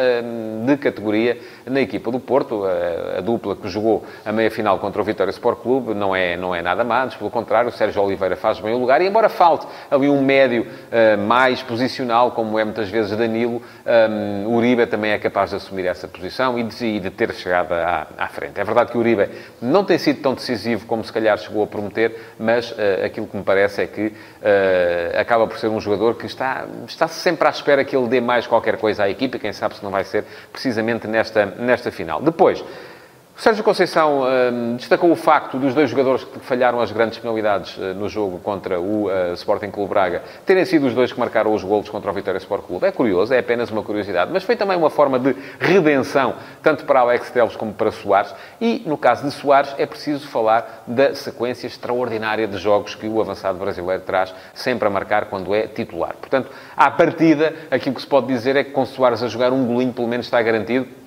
de 0.64 0.76
categoria 0.76 1.38
na 1.66 1.80
equipa 1.80 2.10
do 2.10 2.20
Porto. 2.20 2.64
A, 2.64 3.20
dupla 3.20 3.56
que 3.56 3.68
jogou 3.68 4.04
a 4.24 4.32
meia-final 4.32 4.78
contra 4.78 5.02
o 5.02 5.04
Vitória 5.04 5.30
Sport 5.30 5.60
Clube 5.60 5.94
não 5.94 6.14
é, 6.14 6.36
não 6.36 6.54
é 6.54 6.62
nada 6.62 6.84
má, 6.84 7.06
pelo 7.18 7.30
contrário, 7.30 7.68
o 7.68 7.72
Sérgio 7.72 8.02
Oliveira 8.02 8.36
faz 8.36 8.60
bem 8.60 8.74
o 8.74 8.78
lugar. 8.78 9.00
E 9.02 9.06
embora 9.06 9.28
falte 9.28 9.66
ali 9.90 10.08
um 10.08 10.22
médio 10.22 10.62
uh, 10.66 11.18
mais 11.20 11.62
posicional, 11.62 12.30
como 12.32 12.58
é 12.58 12.64
muitas 12.64 12.88
vezes 12.88 13.16
Danilo, 13.16 13.62
um, 13.86 14.54
Uribe 14.54 14.86
também 14.86 15.10
é 15.10 15.18
capaz 15.18 15.50
de 15.50 15.56
assumir 15.56 15.86
essa 15.86 16.08
posição 16.08 16.58
e 16.58 16.62
de, 16.62 17.00
de 17.00 17.10
ter 17.10 17.32
chegado 17.34 17.72
à, 17.72 18.06
à, 18.16 18.28
frente. 18.28 18.45
É 18.54 18.64
verdade 18.64 18.90
que 18.90 18.96
o 18.96 19.00
Uribe 19.00 19.28
não 19.60 19.84
tem 19.84 19.98
sido 19.98 20.20
tão 20.20 20.34
decisivo 20.34 20.86
como 20.86 21.04
se 21.04 21.12
calhar 21.12 21.36
chegou 21.38 21.62
a 21.62 21.66
prometer, 21.66 22.20
mas 22.38 22.70
uh, 22.72 23.04
aquilo 23.04 23.26
que 23.26 23.36
me 23.36 23.42
parece 23.42 23.82
é 23.82 23.86
que 23.86 24.06
uh, 24.06 25.20
acaba 25.20 25.46
por 25.46 25.58
ser 25.58 25.68
um 25.68 25.80
jogador 25.80 26.16
que 26.16 26.26
está, 26.26 26.66
está 26.86 27.08
sempre 27.08 27.46
à 27.46 27.50
espera 27.50 27.84
que 27.84 27.96
ele 27.96 28.08
dê 28.08 28.20
mais 28.20 28.46
qualquer 28.46 28.76
coisa 28.76 29.04
à 29.04 29.10
equipa, 29.10 29.38
quem 29.38 29.52
sabe 29.52 29.76
se 29.76 29.82
não 29.82 29.90
vai 29.90 30.04
ser 30.04 30.24
precisamente 30.52 31.06
nesta, 31.06 31.46
nesta 31.46 31.90
final. 31.90 32.20
Depois, 32.20 32.64
o 33.36 33.40
Sérgio 33.42 33.62
Conceição 33.62 34.22
uh, 34.22 34.76
destacou 34.76 35.10
o 35.12 35.14
facto 35.14 35.58
dos 35.58 35.74
dois 35.74 35.90
jogadores 35.90 36.24
que 36.24 36.38
falharam 36.40 36.80
as 36.80 36.90
grandes 36.90 37.18
penalidades 37.18 37.76
uh, 37.76 37.92
no 37.92 38.08
jogo 38.08 38.38
contra 38.38 38.80
o 38.80 39.08
uh, 39.08 39.34
Sporting 39.34 39.70
Clube 39.70 39.90
Braga 39.90 40.22
terem 40.46 40.64
sido 40.64 40.86
os 40.86 40.94
dois 40.94 41.12
que 41.12 41.20
marcaram 41.20 41.52
os 41.52 41.62
golos 41.62 41.90
contra 41.90 42.10
o 42.10 42.14
Vitória 42.14 42.38
Sport 42.38 42.64
Clube. 42.64 42.86
É 42.86 42.90
curioso, 42.90 43.34
é 43.34 43.38
apenas 43.38 43.70
uma 43.70 43.82
curiosidade, 43.82 44.30
mas 44.32 44.42
foi 44.42 44.56
também 44.56 44.74
uma 44.74 44.88
forma 44.88 45.18
de 45.18 45.36
redenção, 45.60 46.36
tanto 46.62 46.86
para 46.86 47.00
Alex 47.00 47.30
Teles 47.30 47.54
como 47.56 47.74
para 47.74 47.90
Soares. 47.90 48.34
E, 48.58 48.82
no 48.86 48.96
caso 48.96 49.24
de 49.24 49.30
Soares, 49.30 49.74
é 49.76 49.84
preciso 49.84 50.26
falar 50.28 50.84
da 50.86 51.14
sequência 51.14 51.66
extraordinária 51.66 52.48
de 52.48 52.56
jogos 52.56 52.94
que 52.94 53.06
o 53.06 53.20
avançado 53.20 53.58
brasileiro 53.58 54.02
traz 54.02 54.34
sempre 54.54 54.88
a 54.88 54.90
marcar 54.90 55.26
quando 55.26 55.54
é 55.54 55.66
titular. 55.66 56.14
Portanto, 56.18 56.50
à 56.74 56.90
partida, 56.90 57.52
aquilo 57.70 57.96
que 57.96 58.00
se 58.00 58.06
pode 58.06 58.28
dizer 58.28 58.56
é 58.56 58.64
que 58.64 58.70
com 58.70 58.86
Soares 58.86 59.22
a 59.22 59.28
jogar 59.28 59.52
um 59.52 59.66
golinho 59.66 59.92
pelo 59.92 60.08
menos 60.08 60.24
está 60.24 60.40
garantido. 60.40 61.04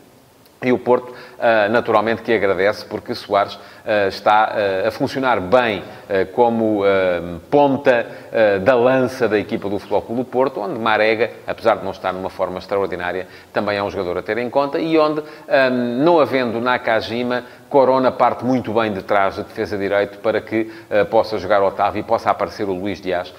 E 0.62 0.74
o 0.74 0.78
Porto, 0.78 1.14
ah, 1.40 1.70
naturalmente, 1.70 2.22
que 2.22 2.34
agradece, 2.34 2.86
porque 2.86 3.16
Soares 3.16 3.58
ah, 3.86 4.08
está 4.08 4.52
ah, 4.84 4.88
a 4.90 4.92
funcionar 4.92 5.40
bem 5.40 5.84
como 6.34 6.82
ponta 7.52 8.08
da 8.64 8.74
lança 8.74 9.28
da 9.28 9.38
equipa 9.38 9.70
do 9.70 9.78
Futebol 9.78 10.02
Clube 10.02 10.22
do 10.24 10.26
Porto, 10.26 10.60
onde 10.60 10.80
Marega, 10.80 11.30
apesar 11.46 11.78
de 11.78 11.84
não 11.84 11.92
estar 11.92 12.12
numa 12.12 12.32
forma 12.32 12.58
extraordinária, 12.58 13.28
também 13.54 13.78
é 13.78 13.84
um 13.84 13.92
jogador 13.92 14.18
a 14.18 14.22
ter 14.24 14.40
em 14.40 14.50
conta, 14.50 14.80
e 14.80 14.98
onde, 14.98 15.22
não 16.00 16.20
havendo 16.20 16.60
Nakajima, 16.60 17.44
Corona 17.70 18.12
parte 18.12 18.44
muito 18.44 18.74
bem 18.74 18.92
de 18.92 19.04
trás 19.04 19.38
da 19.38 19.44
defesa 19.44 19.78
direito 19.78 20.18
para 20.20 20.42
que 20.42 20.72
possa 21.10 21.38
jogar 21.38 21.62
Otávio 21.62 22.00
e 22.00 22.04
possa 22.04 22.30
aparecer 22.30 22.68
o 22.68 22.74
Luís 22.74 23.00
Dias, 23.00 23.34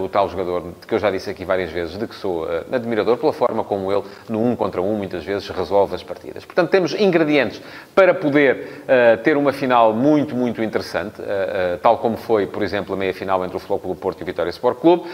o 0.00 0.08
tal 0.08 0.28
jogador 0.28 0.64
que 0.86 0.94
eu 0.94 0.98
já 0.98 1.10
disse 1.10 1.30
aqui 1.30 1.44
várias 1.44 1.70
vezes, 1.70 1.96
de 1.96 2.06
que 2.06 2.14
sou 2.14 2.46
admirador 2.70 3.16
pela 3.16 3.32
forma 3.32 3.64
como 3.64 3.90
ele, 3.90 4.02
no 4.28 4.44
um 4.44 4.54
contra 4.54 4.82
um, 4.82 4.96
muitas 4.96 5.24
vezes 5.24 5.48
resolve 5.48 5.94
as 5.94 6.02
partidas. 6.02 6.44
Portanto, 6.44 6.70
temos 6.70 6.94
ingredientes 6.94 7.60
para 7.94 8.14
poder 8.14 8.82
uh, 8.84 9.22
ter 9.22 9.36
uma 9.36 9.52
final 9.52 9.92
muito, 9.92 10.36
muito 10.36 10.62
interessante, 10.62 11.20
uh, 11.20 11.24
uh, 11.24 11.78
tal 11.82 11.98
como 11.98 12.16
foi, 12.16 12.46
por 12.46 12.62
exemplo, 12.62 12.94
a 12.94 12.98
meia-final 12.98 13.44
entre 13.44 13.56
o 13.56 13.60
Clube 13.60 14.00
Porto 14.00 14.20
e 14.20 14.22
o 14.22 14.26
Vitória 14.26 14.50
Sport 14.50 14.78
Clube. 14.78 15.04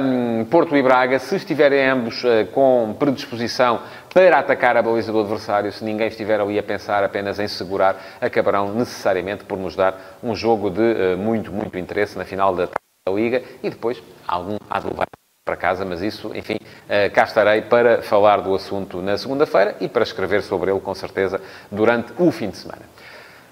Um, 0.00 0.44
Porto 0.44 0.76
e 0.76 0.82
Braga, 0.82 1.18
se 1.18 1.36
estiverem 1.36 1.88
ambos 1.88 2.22
com 2.52 2.94
predisposição 2.98 3.80
para 4.12 4.38
atacar 4.38 4.76
a 4.76 4.82
baliza 4.82 5.12
do 5.12 5.20
adversário, 5.20 5.72
se 5.72 5.84
ninguém 5.84 6.08
estiver 6.08 6.40
ali 6.40 6.58
a 6.58 6.62
pensar 6.62 7.04
apenas 7.04 7.38
em 7.38 7.48
segurar, 7.48 7.96
acabarão 8.20 8.74
necessariamente 8.74 9.44
por 9.44 9.58
nos 9.58 9.76
dar 9.76 10.18
um 10.22 10.34
jogo 10.34 10.70
de 10.70 11.16
muito, 11.16 11.52
muito 11.52 11.78
interesse 11.78 12.18
na 12.18 12.24
final 12.24 12.54
da 12.54 12.68
Liga 13.08 13.42
e 13.62 13.70
depois 13.70 14.02
algum 14.26 14.56
há 14.68 14.78
de 14.78 14.86
levar 14.88 15.06
para 15.44 15.56
casa, 15.56 15.84
mas 15.84 16.00
isso, 16.00 16.30
enfim, 16.34 16.56
uh, 16.56 17.12
cá 17.12 17.24
estarei 17.24 17.62
para 17.62 18.02
falar 18.02 18.40
do 18.40 18.54
assunto 18.54 19.02
na 19.02 19.18
segunda-feira 19.18 19.74
e 19.80 19.88
para 19.88 20.04
escrever 20.04 20.42
sobre 20.42 20.70
ele, 20.70 20.80
com 20.80 20.94
certeza, 20.94 21.40
durante 21.70 22.12
o 22.18 22.30
fim 22.30 22.50
de 22.50 22.58
semana. 22.58 22.82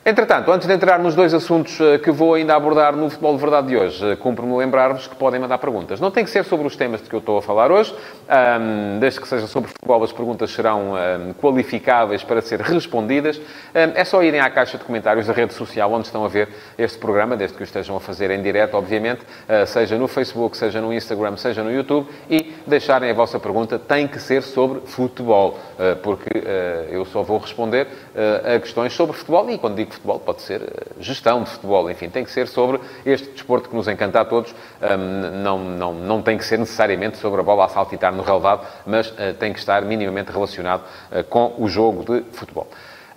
Entretanto, 0.09 0.51
antes 0.51 0.67
de 0.67 0.73
entrar 0.73 0.99
nos 0.99 1.15
dois 1.15 1.35
assuntos 1.35 1.79
eh, 1.79 1.99
que 1.99 2.11
vou 2.11 2.33
ainda 2.33 2.55
abordar 2.57 2.97
no 2.97 3.11
Futebol 3.11 3.35
de 3.35 3.43
Verdade 3.43 3.67
de 3.67 3.77
hoje, 3.77 4.11
eh, 4.11 4.17
cumpro-me 4.17 4.57
lembrar-vos 4.57 5.07
que 5.07 5.15
podem 5.15 5.39
mandar 5.39 5.59
perguntas. 5.59 6.01
Não 6.01 6.11
tem 6.11 6.25
que 6.25 6.31
ser 6.31 6.47
sobre 6.47 6.67
os 6.67 6.75
temas 6.75 7.03
de 7.03 7.11
que 7.11 7.15
eu 7.15 7.19
estou 7.19 7.37
a 7.37 7.43
falar 7.43 7.71
hoje, 7.71 7.95
um, 8.27 8.99
desde 9.01 9.21
que 9.21 9.29
seja 9.29 9.47
sobre 9.47 9.69
futebol, 9.69 10.03
as 10.03 10.11
perguntas 10.11 10.51
serão 10.51 10.95
um, 10.95 11.35
qualificáveis 11.35 12.25
para 12.25 12.41
ser 12.41 12.59
respondidas. 12.59 13.37
Um, 13.37 13.43
é 13.95 14.03
só 14.03 14.23
irem 14.23 14.41
à 14.41 14.49
caixa 14.49 14.79
de 14.79 14.85
comentários 14.85 15.27
da 15.27 15.35
rede 15.35 15.53
social 15.53 15.93
onde 15.93 16.07
estão 16.07 16.25
a 16.25 16.29
ver 16.29 16.49
este 16.79 16.97
programa, 16.97 17.37
desde 17.37 17.55
que 17.55 17.63
o 17.63 17.65
estejam 17.65 17.95
a 17.95 18.01
fazer 18.01 18.31
em 18.31 18.41
direto, 18.41 18.79
obviamente, 18.79 19.21
uh, 19.21 19.67
seja 19.67 19.99
no 19.99 20.09
Facebook, 20.09 20.57
seja 20.57 20.81
no 20.81 20.91
Instagram, 20.91 21.37
seja 21.37 21.63
no 21.63 21.71
YouTube, 21.71 22.09
e 22.31 22.55
deixarem 22.67 23.11
a 23.11 23.15
vossa 23.15 23.39
pergunta. 23.39 23.79
Tem 23.79 24.09
que 24.09 24.19
ser 24.19 24.43
sobre 24.43 24.81
futebol, 24.87 25.59
uh, 25.79 25.97
porque 25.97 26.39
uh, 26.39 26.91
eu 26.91 27.05
só 27.05 27.23
vou 27.23 27.37
responder 27.37 27.89
a 28.19 28.59
questões 28.59 28.93
sobre 28.95 29.17
futebol, 29.17 29.49
e 29.51 29.59
quando 29.59 29.77
digo 29.77 29.98
futebol, 29.99 30.21
pode 30.21 30.43
ser 30.43 30.63
eh, 30.63 30.67
gestão 31.01 31.43
de 31.43 31.51
futebol, 31.51 31.91
enfim, 31.91 32.09
tem 32.09 32.25
que 32.25 32.31
ser 32.31 32.49
sobre 32.49 32.81
este 33.05 33.31
desporto 33.31 33.69
que 33.69 33.77
nos 33.77 33.89
encanta 33.89 34.21
a 34.21 34.25
todos. 34.25 34.55
não, 35.43 35.59
não, 35.59 35.95
não 35.95 36.23
tem 36.23 36.39
que 36.39 36.45
ser 36.45 36.59
necessariamente 36.59 37.19
sobre 37.19 37.41
a 37.41 37.45
bola 37.45 37.67
a 37.67 37.69
saltitar 37.69 38.13
no 38.15 38.23
relevado, 38.23 38.67
mas 38.87 39.13
eh, 39.19 39.33
tem 39.33 39.53
que 39.53 39.59
estar 39.59 39.83
minimamente 39.83 40.33
relacionado 40.33 40.83
eh, 41.11 41.23
com 41.23 41.55
o 41.59 41.69
jogo 41.69 42.05
de 42.05 42.25
futebol. 42.33 42.69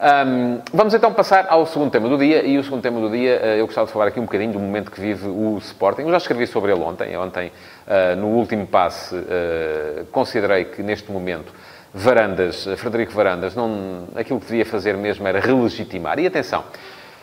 Um, 0.01 0.59
vamos 0.73 0.95
então 0.95 1.13
passar 1.13 1.45
ao 1.47 1.63
segundo 1.67 1.91
tema 1.91 2.09
do 2.09 2.17
dia, 2.17 2.43
e 2.43 2.57
o 2.57 2.63
segundo 2.63 2.81
tema 2.81 2.99
do 2.99 3.11
dia 3.11 3.35
eu 3.55 3.67
gostava 3.67 3.85
de 3.85 3.93
falar 3.93 4.07
aqui 4.07 4.19
um 4.19 4.23
bocadinho 4.23 4.53
do 4.53 4.59
momento 4.59 4.89
que 4.89 4.99
vive 4.99 5.27
o 5.27 5.59
Sporting. 5.59 6.01
Eu 6.01 6.09
já 6.09 6.17
escrevi 6.17 6.47
sobre 6.47 6.71
ele 6.71 6.81
ontem, 6.81 7.15
ontem, 7.15 7.51
uh, 7.85 8.15
no 8.15 8.29
último 8.29 8.65
passe, 8.65 9.15
uh, 9.15 10.03
considerei 10.11 10.65
que 10.65 10.81
neste 10.81 11.11
momento 11.11 11.53
Varandas, 11.93 12.65
Frederico 12.77 13.11
Varandas, 13.11 13.55
não, 13.55 14.07
aquilo 14.15 14.39
que 14.39 14.45
devia 14.45 14.65
fazer 14.65 14.95
mesmo 14.95 15.27
era 15.27 15.39
relegitimar. 15.39 16.19
E 16.19 16.27
atenção, 16.27 16.63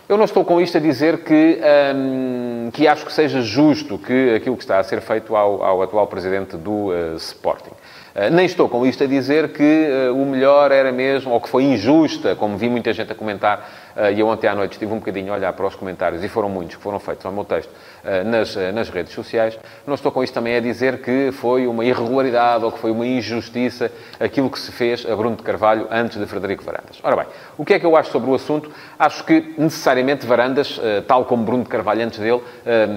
eu 0.09 0.17
não 0.17 0.25
estou 0.25 0.43
com 0.43 0.59
isto 0.59 0.77
a 0.79 0.81
dizer 0.81 1.19
que, 1.19 1.61
hum, 1.95 2.71
que 2.73 2.89
acho 2.89 3.05
que 3.05 3.13
seja 3.13 3.43
justo 3.43 3.99
que 3.99 4.35
aquilo 4.37 4.57
que 4.57 4.63
está 4.63 4.79
a 4.79 4.83
ser 4.83 5.03
feito 5.03 5.37
ao, 5.37 5.63
ao 5.63 5.83
atual 5.83 6.07
presidente 6.07 6.57
do 6.57 6.89
uh, 6.89 7.15
Sporting. 7.17 7.73
Uh, 8.17 8.31
nem 8.33 8.47
estou 8.47 8.71
com 8.71 8.87
isto 8.87 9.05
a 9.05 9.07
dizer 9.07 9.53
que 9.53 9.87
uh, 10.11 10.15
o 10.15 10.25
melhor 10.25 10.73
era 10.73 10.91
mesmo, 10.91 11.33
ou 11.33 11.41
que 11.41 11.49
foi 11.49 11.65
injusta, 11.65 12.35
como 12.35 12.57
vi 12.57 12.71
muita 12.71 12.91
gente 12.95 13.13
a 13.13 13.15
comentar, 13.15 13.88
e 14.13 14.21
eu 14.21 14.29
ontem 14.29 14.47
à 14.47 14.55
noite 14.55 14.73
estive 14.73 14.93
um 14.93 14.99
bocadinho 14.99 15.33
a 15.33 15.37
olhar 15.37 15.53
para 15.53 15.67
os 15.67 15.75
comentários, 15.75 16.23
e 16.23 16.29
foram 16.29 16.49
muitos 16.49 16.77
que 16.77 16.83
foram 16.83 17.01
feitos 17.01 17.27
ao 17.27 17.33
meu 17.33 17.45
texto, 17.45 17.71
eh, 18.05 18.23
nas, 18.23 18.57
eh, 18.57 18.71
nas 18.71 18.89
redes 18.89 19.13
sociais. 19.13 19.59
Não 19.87 19.95
estou 19.95 20.13
com 20.13 20.23
isto 20.23 20.33
também 20.33 20.55
a 20.55 20.61
dizer 20.61 21.03
que 21.03 21.33
foi 21.33 21.67
uma 21.67 21.85
irregularidade 21.85 22.65
ou 22.65 22.71
que 22.71 22.79
foi 22.79 22.93
uma 22.93 23.05
injustiça 23.05 23.91
aquilo 24.21 24.49
que 24.49 24.59
se 24.59 24.71
fez 24.71 25.05
a 25.05 25.17
Bruno 25.17 25.37
de 25.37 25.43
Carvalho 25.43 25.89
antes 25.91 26.17
de 26.17 26.25
Frederico 26.27 26.63
Varandas. 26.63 26.99
Ora 27.03 27.17
bem, 27.17 27.27
o 27.57 27.65
que 27.65 27.75
é 27.75 27.79
que 27.79 27.85
eu 27.85 27.97
acho 27.97 28.11
sobre 28.13 28.31
o 28.31 28.35
assunto? 28.35 28.71
Acho 28.99 29.25
que 29.25 29.55
necessariamente 29.59 30.25
Varandas, 30.25 30.81
tal 31.07 31.25
como 31.25 31.45
Bruno 31.45 31.65
de 31.65 31.69
Carvalho 31.69 32.05
antes 32.05 32.19
dele, 32.19 32.41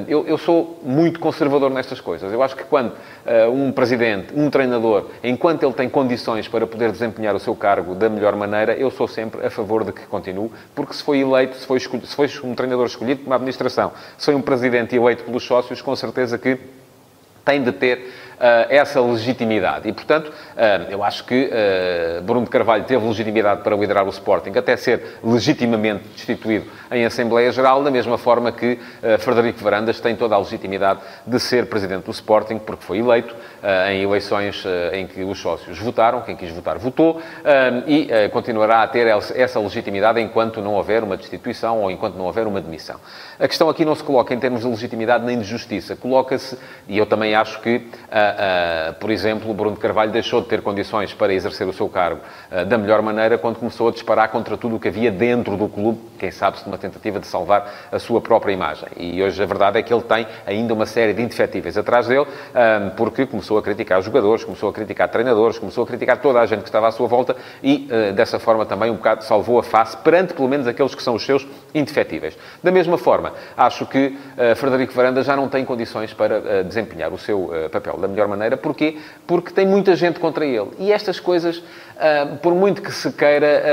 eu, 0.08 0.26
eu 0.28 0.38
sou 0.38 0.80
muito 0.84 1.20
conservador 1.20 1.72
nestas 1.72 2.00
coisas. 2.00 2.32
Eu 2.32 2.42
acho 2.44 2.56
que 2.56 2.64
quando 2.64 2.94
um 3.52 3.72
presidente, 3.72 4.34
um 4.36 4.50
treinador, 4.50 5.08
enquanto 5.24 5.64
ele 5.64 5.74
tem 5.74 5.90
condições 5.90 6.48
para 6.48 6.66
poder 6.68 6.92
desempenhar 6.92 7.36
o 7.36 7.40
seu 7.40 7.56
cargo 7.56 7.96
da 7.96 8.10
melhor 8.10 8.36
maneira, 8.36 8.74
eu 8.74 8.92
sou 8.92 9.08
sempre 9.08 9.46
a 9.46 9.50
favor 9.50 9.84
de 9.84 9.92
que 9.92 10.06
continue, 10.06 10.52
porque 10.76 10.91
se 10.96 11.04
foi 11.04 11.20
eleito, 11.20 11.58
se 11.58 11.66
foi, 11.66 11.78
escolhido, 11.78 12.08
se 12.08 12.16
foi 12.16 12.30
um 12.44 12.56
treinador 12.56 12.86
escolhido 12.86 13.22
por 13.22 13.28
uma 13.28 13.36
administração, 13.36 13.92
se 14.18 14.26
foi 14.26 14.36
um 14.36 14.42
presidente 14.42 14.96
eleito 14.96 15.24
pelos 15.24 15.44
sócios, 15.44 15.82
com 15.82 15.96
certeza 15.96 16.38
que 16.38 16.58
tem 17.44 17.64
de 17.64 17.72
ter 17.72 18.14
essa 18.70 19.00
legitimidade. 19.00 19.88
E, 19.88 19.94
portanto, 19.94 20.28
uh, 20.28 20.90
eu 20.90 21.04
acho 21.04 21.24
que 21.26 21.50
uh, 21.50 22.22
Bruno 22.24 22.46
de 22.46 22.50
Carvalho 22.50 22.84
teve 22.84 23.06
legitimidade 23.06 23.62
para 23.62 23.76
liderar 23.76 24.06
o 24.06 24.10
Sporting, 24.10 24.52
até 24.58 24.76
ser 24.76 25.20
legitimamente 25.24 26.08
destituído 26.16 26.66
em 26.92 27.06
Assembleia 27.06 27.52
Geral, 27.52 27.84
da 27.84 27.92
mesma 27.92 28.18
forma 28.18 28.52
que 28.52 28.78
Frederico 29.20 29.64
Varandas 29.64 30.00
tem 30.02 30.16
toda 30.16 30.36
a 30.36 30.38
legitimidade 30.38 31.00
de 31.26 31.40
ser 31.40 31.68
presidente 31.68 32.04
do 32.04 32.12
Sporting, 32.12 32.58
porque 32.58 32.84
foi 32.84 32.98
eleito 32.98 33.34
em 33.90 34.02
eleições 34.02 34.64
em 34.92 35.08
que 35.08 35.24
os 35.24 35.40
sócios 35.40 35.80
votaram, 35.80 36.22
quem 36.22 36.36
quis 36.36 36.52
votar 36.52 36.78
votou, 36.78 37.22
e 37.88 38.10
continuará 38.34 38.84
a 38.84 38.88
ter 38.88 39.08
essa 39.08 39.58
legitimidade 39.60 40.20
enquanto 40.20 40.62
não 40.62 40.74
houver 40.74 41.02
uma 41.02 41.16
destituição 41.16 41.82
ou 41.82 41.90
enquanto 41.90 42.16
não 42.16 42.26
houver 42.26 42.46
uma 42.46 42.60
demissão. 42.60 42.98
A 43.40 43.48
questão 43.48 43.70
aqui 43.70 43.86
não 43.86 43.96
se 43.96 44.04
coloca 44.04 44.34
em 44.34 44.40
termos 44.40 44.62
de 44.62 44.68
legitimidade 44.68 45.24
nem 45.26 45.40
de 45.40 45.46
justiça, 45.46 45.96
coloca-se, 45.96 46.58
e 46.90 46.98
eu 46.98 47.06
também 47.06 47.36
acho 47.36 47.62
que 47.62 47.88
uh, 48.32 48.94
por 48.94 49.10
exemplo, 49.10 49.54
Bruno 49.54 49.78
Carvalho 49.78 50.12
deixou 50.12 50.42
de 50.42 50.48
ter 50.48 50.62
condições 50.62 51.14
para 51.14 51.34
exercer 51.34 51.68
o 51.68 51.74
seu 51.74 51.88
cargo 51.90 52.22
da 52.68 52.78
melhor 52.78 53.02
maneira 53.02 53.38
quando 53.38 53.58
começou 53.58 53.90
a 53.90 53.92
disparar 53.92 54.30
contra 54.30 54.58
tudo 54.58 54.76
o 54.76 54.80
que 54.80 54.88
havia 54.88 55.12
dentro 55.12 55.56
do 55.56 55.68
clube, 55.68 56.00
quem 56.20 56.32
sabe 56.32 56.60
se 56.60 56.66
numa 56.66 56.78
tentativa 56.78 57.20
de 57.20 57.28
salvar 57.28 57.90
a 57.92 58.00
sua 58.00 58.22
própria 58.22 58.52
imagem. 58.52 58.88
E 58.98 59.22
hoje 59.22 59.42
a 59.42 59.46
verdade 59.46 59.80
é 59.80 59.84
que 59.84 59.94
ele 59.94 60.04
tem 60.04 60.28
ainda 60.46 60.74
uma 60.74 60.86
série 60.86 61.14
de 61.14 61.22
indefetíveis 61.22 61.78
atrás 61.78 62.08
dele, 62.08 62.26
porque 62.96 63.26
começou 63.26 63.58
a 63.58 63.62
criticar 63.62 64.00
os 64.00 64.06
jogadores, 64.06 64.44
começou 64.44 64.70
a 64.70 64.74
criticar 64.74 65.10
treinadores, 65.10 65.58
começou 65.58 65.84
a 65.84 65.88
criticar 65.88 66.18
toda 66.18 66.40
a 66.40 66.46
gente 66.46 66.60
que 66.60 66.70
estava 66.70 66.88
à 66.88 66.92
sua 66.92 67.08
volta 67.08 67.36
e, 67.64 67.88
dessa 68.16 68.40
forma, 68.40 68.66
também 68.66 68.92
um 68.92 68.96
bocado 68.96 69.24
salvou 69.24 69.60
a 69.60 69.64
face 69.64 69.98
perante, 69.98 70.34
pelo 70.34 70.48
menos, 70.48 70.68
aqueles 70.68 70.94
que 70.94 71.04
são 71.04 71.16
os 71.16 71.26
seus 71.26 71.48
indefetíveis. 71.74 72.38
Da 72.64 72.72
mesma 72.72 72.98
forma, 72.98 73.34
acho 73.56 73.86
que 73.86 74.18
Frederico 74.56 74.94
Varanda 74.94 75.24
já 75.24 75.36
não 75.36 75.48
tem 75.48 75.66
condições 75.66 76.14
para 76.14 76.64
desempenhar 76.64 77.14
o 77.14 77.18
seu 77.18 77.52
papel 77.72 77.98
da 77.98 78.08
melhor 78.08 78.21
melhor 78.22 78.28
maneira. 78.28 78.58
Porquê? 78.58 78.98
Porque 79.26 79.52
tem 79.52 79.66
muita 79.66 79.96
gente 79.96 80.20
contra 80.20 80.46
ele. 80.46 80.70
E 80.80 80.92
estas 80.92 81.20
coisas, 81.20 81.64
ah, 81.98 82.38
por 82.42 82.54
muito 82.54 82.82
que 82.82 82.92
se 82.92 83.12
queira, 83.12 83.64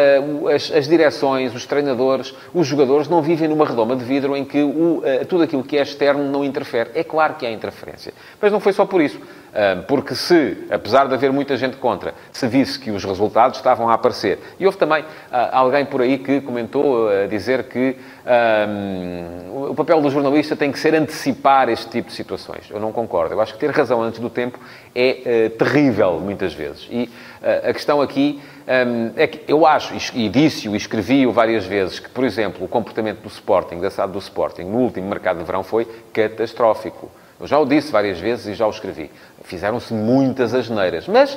ah, 0.46 0.54
as, 0.54 0.88
direções, 0.88 1.54
os 1.54 1.66
treinadores, 1.66 2.34
os 2.54 2.66
jogadores 2.66 3.08
não 3.08 3.22
vivem 3.22 3.48
numa 3.48 3.66
redoma 3.66 3.96
de 3.96 4.04
vidro 4.04 4.36
em 4.36 4.44
que 4.44 4.58
ah, 4.60 5.24
tudo 5.26 5.44
aquilo 5.44 5.62
que 5.62 5.76
é 5.76 5.82
externo 5.82 6.24
não 6.24 6.44
interfere. 6.44 6.90
É 6.94 7.04
claro 7.04 7.34
que 7.34 7.46
há 7.46 7.50
interferência. 7.50 8.12
Mas 8.40 8.52
não 8.52 8.60
foi 8.60 8.72
só 8.72 8.84
por 8.84 9.00
isso. 9.00 9.20
Porque 9.86 10.14
se, 10.14 10.66
apesar 10.70 11.08
de 11.08 11.14
haver 11.14 11.32
muita 11.32 11.56
gente 11.56 11.76
contra, 11.78 12.14
se 12.30 12.46
visse 12.46 12.78
que 12.78 12.90
os 12.90 13.04
resultados 13.04 13.58
estavam 13.58 13.88
a 13.88 13.94
aparecer. 13.94 14.38
E 14.58 14.64
houve 14.64 14.78
também 14.78 15.04
alguém 15.52 15.84
por 15.84 16.00
aí 16.00 16.18
que 16.18 16.40
comentou 16.40 17.08
a 17.08 17.26
dizer 17.26 17.64
que 17.64 17.96
o 19.68 19.74
papel 19.74 20.00
do 20.00 20.10
jornalista 20.10 20.54
tem 20.54 20.70
que 20.70 20.78
ser 20.78 20.94
antecipar 20.94 21.68
este 21.68 21.88
tipo 21.88 22.08
de 22.08 22.14
situações. 22.14 22.70
Eu 22.70 22.78
não 22.78 22.92
concordo. 22.92 23.34
Eu 23.34 23.40
acho 23.40 23.54
que 23.54 23.58
ter 23.58 23.70
razão 23.70 24.02
antes 24.02 24.20
do 24.20 24.30
tempo 24.30 24.58
é 24.94 25.46
uh, 25.46 25.50
terrível, 25.50 26.20
muitas 26.20 26.52
vezes. 26.54 26.86
E 26.90 27.04
uh, 27.04 27.68
a 27.70 27.72
questão 27.72 28.00
aqui 28.00 28.40
um, 28.66 29.12
é 29.16 29.26
que 29.26 29.50
eu 29.50 29.66
acho, 29.66 29.94
e 30.14 30.28
disse-o 30.28 30.74
e 30.74 30.76
escrevi-o 30.76 31.32
várias 31.32 31.64
vezes, 31.64 31.98
que, 31.98 32.08
por 32.08 32.24
exemplo, 32.24 32.64
o 32.64 32.68
comportamento 32.68 33.20
do 33.20 33.28
Sporting, 33.28 33.80
da 33.80 33.90
SAD 33.90 34.12
do 34.12 34.18
Sporting, 34.18 34.64
no 34.64 34.78
último 34.78 35.08
mercado 35.08 35.38
de 35.38 35.44
verão 35.44 35.62
foi 35.62 35.86
catastrófico. 36.12 37.10
Eu 37.40 37.46
já 37.46 37.58
o 37.58 37.64
disse 37.64 37.92
várias 37.92 38.18
vezes 38.18 38.46
e 38.46 38.54
já 38.54 38.66
o 38.66 38.70
escrevi. 38.70 39.10
Fizeram-se 39.44 39.94
muitas 39.94 40.54
asneiras. 40.54 41.06
Mas 41.06 41.36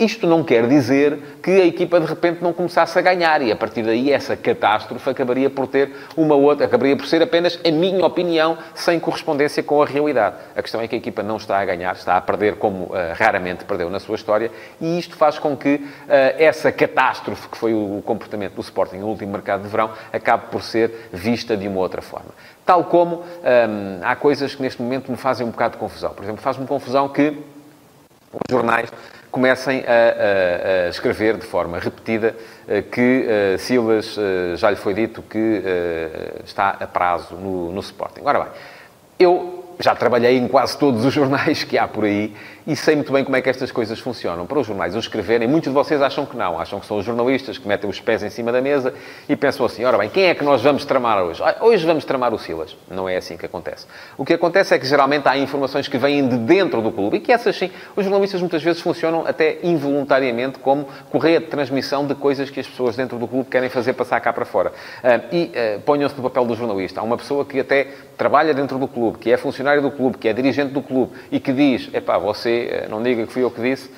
isto 0.00 0.26
não 0.26 0.42
quer 0.42 0.66
dizer 0.66 1.18
que 1.42 1.50
a 1.50 1.66
equipa 1.66 2.00
de 2.00 2.06
repente 2.06 2.42
não 2.42 2.54
começasse 2.54 2.98
a 2.98 3.02
ganhar 3.02 3.42
e 3.42 3.52
a 3.52 3.56
partir 3.56 3.82
daí 3.82 4.10
essa 4.10 4.34
catástrofe 4.34 5.10
acabaria 5.10 5.50
por 5.50 5.66
ter 5.66 5.92
uma 6.16 6.34
outra, 6.34 6.64
acabaria 6.64 6.96
por 6.96 7.06
ser 7.06 7.20
apenas 7.22 7.60
a 7.62 7.70
minha 7.70 8.04
opinião 8.06 8.56
sem 8.74 8.98
correspondência 8.98 9.62
com 9.62 9.82
a 9.82 9.84
realidade. 9.84 10.36
A 10.56 10.62
questão 10.62 10.80
é 10.80 10.88
que 10.88 10.94
a 10.94 10.98
equipa 10.98 11.22
não 11.22 11.36
está 11.36 11.58
a 11.58 11.64
ganhar, 11.66 11.94
está 11.94 12.16
a 12.16 12.20
perder 12.20 12.56
como 12.56 12.84
uh, 12.84 12.92
raramente 13.14 13.66
perdeu 13.66 13.90
na 13.90 14.00
sua 14.00 14.14
história 14.14 14.50
e 14.80 14.98
isto 14.98 15.16
faz 15.16 15.38
com 15.38 15.54
que 15.54 15.74
uh, 15.74 15.84
essa 16.38 16.72
catástrofe 16.72 17.48
que 17.48 17.58
foi 17.58 17.74
o 17.74 18.02
comportamento 18.02 18.54
do 18.54 18.62
Sporting 18.62 18.96
no 18.96 19.08
último 19.08 19.32
mercado 19.32 19.62
de 19.64 19.68
verão 19.68 19.90
acabe 20.10 20.44
por 20.50 20.62
ser 20.62 21.10
vista 21.12 21.54
de 21.56 21.68
uma 21.68 21.80
outra 21.80 22.00
forma. 22.00 22.30
Tal 22.70 22.84
como 22.84 23.16
um, 23.16 23.22
ehm, 23.42 23.98
há 24.00 24.14
coisas 24.14 24.54
que 24.54 24.62
neste 24.62 24.80
momento 24.80 25.10
me 25.10 25.16
fazem 25.16 25.44
um 25.44 25.50
bocado 25.50 25.72
de 25.72 25.78
confusão. 25.78 26.10
Por 26.14 26.22
exemplo, 26.22 26.40
faz-me 26.40 26.64
confusão 26.68 27.08
que 27.08 27.36
os 28.32 28.40
jornais 28.48 28.88
comecem 29.28 29.80
a, 29.80 30.84
a, 30.84 30.86
a, 30.86 30.88
escrever 30.88 31.36
de 31.36 31.44
forma 31.44 31.80
repetida 31.80 32.32
eh, 32.68 32.82
que 32.82 33.26
uh, 33.26 33.58
Silas 33.58 34.16
uh, 34.16 34.54
já 34.54 34.70
lhe 34.70 34.76
foi 34.76 34.94
dito 34.94 35.20
que 35.20 35.36
uh, 35.36 36.44
está 36.44 36.76
a 36.78 36.86
prazo 36.86 37.34
no, 37.34 37.72
no 37.72 37.80
Sporting. 37.80 38.20
Ora 38.24 38.38
bem, 38.38 38.48
eu 39.18 39.74
já 39.80 39.96
trabalhei 39.96 40.38
em 40.38 40.46
quase 40.46 40.78
todos 40.78 41.04
os 41.04 41.12
jornais 41.12 41.64
que 41.64 41.76
há 41.76 41.88
por 41.88 42.04
aí 42.04 42.36
e 42.70 42.76
sei 42.76 42.94
muito 42.94 43.12
bem 43.12 43.24
como 43.24 43.36
é 43.36 43.42
que 43.42 43.50
estas 43.50 43.72
coisas 43.72 43.98
funcionam. 43.98 44.46
Para 44.46 44.60
os 44.60 44.66
jornais 44.68 44.94
os 44.94 45.04
escreverem, 45.06 45.48
muitos 45.48 45.70
de 45.70 45.74
vocês 45.74 46.00
acham 46.00 46.24
que 46.24 46.36
não. 46.36 46.56
Acham 46.56 46.78
que 46.78 46.86
são 46.86 46.98
os 46.98 47.04
jornalistas 47.04 47.58
que 47.58 47.66
metem 47.66 47.90
os 47.90 48.00
pés 48.00 48.22
em 48.22 48.30
cima 48.30 48.52
da 48.52 48.60
mesa 48.60 48.94
e 49.28 49.34
pensam 49.34 49.66
assim, 49.66 49.84
ora 49.84 49.98
bem, 49.98 50.08
quem 50.08 50.26
é 50.26 50.36
que 50.36 50.44
nós 50.44 50.62
vamos 50.62 50.84
tramar 50.84 51.20
hoje? 51.20 51.42
Hoje 51.60 51.84
vamos 51.84 52.04
tramar 52.04 52.32
o 52.32 52.38
Silas. 52.38 52.76
Não 52.88 53.08
é 53.08 53.16
assim 53.16 53.36
que 53.36 53.44
acontece. 53.44 53.88
O 54.16 54.24
que 54.24 54.34
acontece 54.34 54.72
é 54.72 54.78
que 54.78 54.86
geralmente 54.86 55.26
há 55.26 55.36
informações 55.36 55.88
que 55.88 55.98
vêm 55.98 56.28
de 56.28 56.36
dentro 56.36 56.80
do 56.80 56.92
clube 56.92 57.16
e 57.16 57.20
que 57.20 57.32
essas 57.32 57.56
sim, 57.56 57.72
os 57.96 58.04
jornalistas 58.04 58.40
muitas 58.40 58.62
vezes 58.62 58.80
funcionam 58.80 59.26
até 59.26 59.58
involuntariamente 59.64 60.60
como 60.60 60.86
correia 61.10 61.40
de 61.40 61.46
transmissão 61.46 62.06
de 62.06 62.14
coisas 62.14 62.50
que 62.50 62.60
as 62.60 62.68
pessoas 62.68 62.94
dentro 62.94 63.18
do 63.18 63.26
clube 63.26 63.50
querem 63.50 63.68
fazer 63.68 63.94
passar 63.94 64.20
cá 64.20 64.32
para 64.32 64.44
fora. 64.44 64.72
Ah, 65.02 65.18
e 65.32 65.50
ah, 65.56 65.80
ponham-se 65.84 66.14
no 66.16 66.22
papel 66.22 66.44
do 66.44 66.54
jornalista. 66.54 67.00
Há 67.00 67.02
uma 67.02 67.16
pessoa 67.16 67.44
que 67.44 67.58
até 67.58 67.88
trabalha 68.16 68.54
dentro 68.54 68.78
do 68.78 68.86
clube, 68.86 69.18
que 69.18 69.32
é 69.32 69.36
funcionário 69.36 69.82
do 69.82 69.90
clube, 69.90 70.18
que 70.18 70.28
é 70.28 70.32
dirigente 70.32 70.72
do 70.72 70.82
clube 70.82 71.12
e 71.32 71.40
que 71.40 71.52
diz, 71.52 71.88
epá, 71.92 72.18
você, 72.18 72.59
eh, 72.68 72.86
não 72.88 73.02
diga 73.02 73.26
que 73.26 73.32
fui 73.32 73.42
eu 73.42 73.50
que 73.50 73.60
disse, 73.60 73.90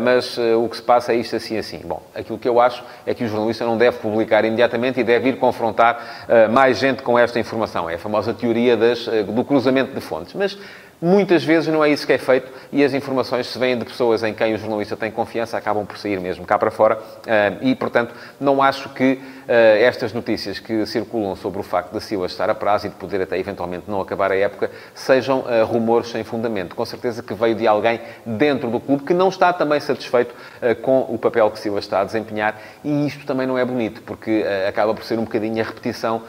mas 0.00 0.36
o 0.36 0.68
que 0.68 0.74
se 0.74 0.82
passa 0.82 1.12
é 1.12 1.14
isto 1.14 1.36
assim 1.36 1.56
assim. 1.56 1.78
Bom, 1.84 2.02
aquilo 2.12 2.36
que 2.36 2.48
eu 2.48 2.60
acho 2.60 2.82
é 3.06 3.14
que 3.14 3.22
o 3.22 3.28
jornalista 3.28 3.64
não 3.64 3.78
deve 3.78 3.96
publicar 3.98 4.44
imediatamente 4.44 4.98
e 4.98 5.04
deve 5.04 5.28
ir 5.28 5.36
confrontar 5.36 6.26
mais 6.50 6.78
gente 6.78 7.00
com 7.00 7.16
esta 7.16 7.38
informação. 7.38 7.88
É 7.88 7.94
a 7.94 7.98
famosa 7.98 8.34
teoria 8.34 8.76
das, 8.76 9.06
do 9.06 9.44
cruzamento 9.44 9.94
de 9.94 10.00
fontes. 10.00 10.34
Mas 10.34 10.58
Muitas 11.02 11.42
vezes 11.42 11.66
não 11.66 11.84
é 11.84 11.90
isso 11.90 12.06
que 12.06 12.12
é 12.12 12.18
feito 12.18 12.48
e 12.70 12.84
as 12.84 12.94
informações, 12.94 13.48
se 13.48 13.58
vêm 13.58 13.76
de 13.76 13.84
pessoas 13.84 14.22
em 14.22 14.32
quem 14.32 14.54
o 14.54 14.58
jornalista 14.58 14.96
tem 14.96 15.10
confiança, 15.10 15.58
acabam 15.58 15.84
por 15.84 15.98
sair 15.98 16.20
mesmo 16.20 16.46
cá 16.46 16.56
para 16.56 16.70
fora. 16.70 16.96
Eh, 17.26 17.54
e, 17.62 17.74
portanto, 17.74 18.14
não 18.38 18.62
acho 18.62 18.88
que 18.90 19.18
eh, 19.41 19.41
estas 19.48 20.12
notícias 20.12 20.58
que 20.58 20.84
circulam 20.86 21.34
sobre 21.36 21.60
o 21.60 21.62
facto 21.62 21.92
da 21.92 22.00
Silas 22.00 22.32
estar 22.32 22.48
a 22.48 22.54
prazo 22.54 22.86
e 22.86 22.90
de 22.90 22.96
poder 22.96 23.20
até 23.20 23.38
eventualmente 23.38 23.84
não 23.88 24.00
acabar 24.00 24.30
a 24.30 24.36
época 24.36 24.70
sejam 24.94 25.44
eh, 25.48 25.62
rumores 25.62 26.08
sem 26.08 26.24
fundamento. 26.24 26.74
Com 26.74 26.84
certeza 26.84 27.22
que 27.22 27.34
veio 27.34 27.54
de 27.54 27.66
alguém 27.66 28.00
dentro 28.24 28.70
do 28.70 28.80
clube 28.80 29.04
que 29.04 29.14
não 29.14 29.28
está 29.28 29.52
também 29.52 29.80
satisfeito 29.80 30.34
com 30.82 31.00
o 31.08 31.18
papel 31.18 31.50
que 31.50 31.58
Silas 31.58 31.84
está 31.84 32.00
a 32.00 32.04
desempenhar 32.04 32.60
e 32.84 33.06
isto 33.06 33.26
também 33.26 33.46
não 33.46 33.58
é 33.58 33.64
bonito, 33.64 34.02
porque 34.02 34.44
acaba 34.68 34.94
por 34.94 35.04
ser 35.04 35.18
um 35.18 35.24
bocadinho 35.24 35.60
a 35.60 35.66
repetição, 35.66 36.22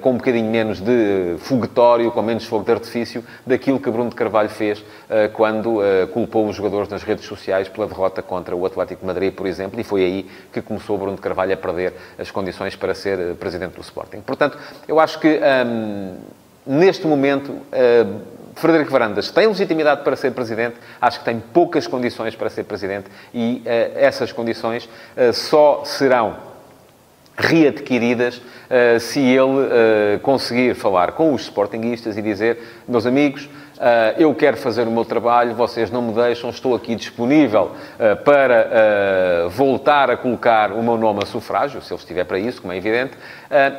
com 0.00 0.10
um 0.10 0.16
bocadinho 0.16 0.50
menos 0.50 0.80
de 0.80 1.36
foguetório, 1.38 2.10
com 2.10 2.22
menos 2.22 2.44
fogo 2.44 2.64
de 2.64 2.72
artifício, 2.72 3.24
daquilo 3.46 3.80
que 3.80 3.90
Bruno 3.90 4.14
Carvalho 4.14 4.48
fez 4.48 4.84
quando 5.32 5.80
culpou 6.12 6.46
os 6.46 6.56
jogadores 6.56 6.88
nas 6.88 7.02
redes 7.02 7.24
sociais 7.24 7.68
pela 7.68 7.86
derrota 7.86 8.20
contra 8.22 8.54
o 8.54 8.66
Atlético 8.66 9.00
de 9.00 9.06
Madrid, 9.06 9.32
por 9.32 9.46
exemplo, 9.46 9.80
e 9.80 9.84
foi 9.84 10.04
aí 10.04 10.30
que 10.52 10.60
começou 10.60 10.98
Bruno 10.98 11.16
de 11.16 11.22
Carvalho 11.22 11.54
a 11.54 11.56
perder 11.56 11.94
as 12.18 12.30
condições 12.30 12.57
para 12.76 12.94
ser 12.94 13.18
uh, 13.18 13.34
presidente 13.36 13.74
do 13.74 13.80
Sporting. 13.80 14.20
Portanto, 14.20 14.58
eu 14.86 14.98
acho 14.98 15.18
que 15.18 15.40
um, 15.66 16.16
neste 16.66 17.06
momento. 17.06 17.56
Frederico 18.54 18.90
Varandas 18.90 19.30
tem 19.30 19.46
legitimidade 19.46 20.02
para 20.02 20.16
ser 20.16 20.32
presidente, 20.32 20.74
acho 21.00 21.20
que 21.20 21.24
tem 21.24 21.38
poucas 21.38 21.86
condições 21.86 22.34
para 22.34 22.50
ser 22.50 22.64
presidente 22.64 23.06
e 23.32 23.62
essas 23.94 24.32
condições 24.32 24.88
só 25.32 25.84
serão 25.84 26.36
readquiridas 27.36 28.42
se 28.98 29.20
ele 29.20 30.18
conseguir 30.22 30.74
falar 30.74 31.12
com 31.12 31.32
os 31.32 31.42
sportinguistas 31.42 32.16
e 32.16 32.22
dizer, 32.22 32.58
meus 32.88 33.06
amigos, 33.06 33.48
Uh, 33.67 33.67
eu 34.16 34.34
quero 34.34 34.56
fazer 34.56 34.86
o 34.88 34.90
meu 34.90 35.04
trabalho, 35.04 35.54
vocês 35.54 35.90
não 35.90 36.02
me 36.02 36.12
deixam, 36.12 36.50
estou 36.50 36.74
aqui 36.74 36.94
disponível 36.94 37.72
uh, 37.98 38.16
para 38.24 38.66
uh, 39.46 39.50
voltar 39.50 40.10
a 40.10 40.16
colocar 40.16 40.72
o 40.72 40.82
meu 40.82 40.96
nome 40.96 41.20
a 41.22 41.26
sufrágio, 41.26 41.80
se 41.80 41.92
ele 41.92 42.00
estiver 42.00 42.24
para 42.24 42.38
isso, 42.38 42.60
como 42.60 42.72
é 42.72 42.76
evidente, 42.76 43.12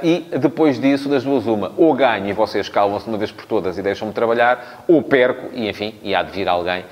e 0.02 0.26
depois 0.40 0.80
disso, 0.80 1.08
das 1.10 1.24
duas 1.24 1.46
uma, 1.46 1.72
ou 1.78 1.94
ganho 1.94 2.28
e 2.28 2.34
vocês 2.34 2.68
calvam-se 2.68 3.06
de 3.06 3.12
uma 3.12 3.18
vez 3.18 3.32
por 3.32 3.46
todas 3.46 3.78
e 3.78 3.82
deixam-me 3.82 4.14
trabalhar, 4.14 4.84
ou 4.88 5.04
perco 5.04 5.50
e, 5.54 5.70
enfim, 5.70 5.94
e 6.02 6.16
há 6.16 6.24
de 6.24 6.32
vir 6.32 6.48
alguém 6.48 6.84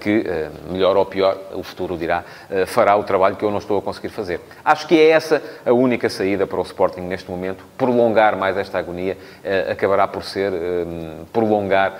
que, 0.00 0.24
melhor 0.70 0.96
ou 0.96 1.04
pior, 1.04 1.36
o 1.52 1.62
futuro 1.62 1.96
dirá, 1.96 2.24
fará 2.66 2.96
o 2.96 3.04
trabalho 3.04 3.36
que 3.36 3.44
eu 3.44 3.50
não 3.50 3.58
estou 3.58 3.78
a 3.78 3.82
conseguir 3.82 4.08
fazer. 4.08 4.40
Acho 4.64 4.86
que 4.86 4.98
é 4.98 5.10
essa 5.10 5.42
a 5.66 5.72
única 5.72 6.08
saída 6.08 6.46
para 6.46 6.58
o 6.58 6.62
Sporting 6.62 7.02
neste 7.02 7.30
momento. 7.30 7.64
Prolongar 7.76 8.34
mais 8.34 8.56
esta 8.56 8.78
agonia 8.78 9.18
acabará 9.70 10.08
por 10.08 10.24
ser 10.24 10.52
prolongar 11.34 11.92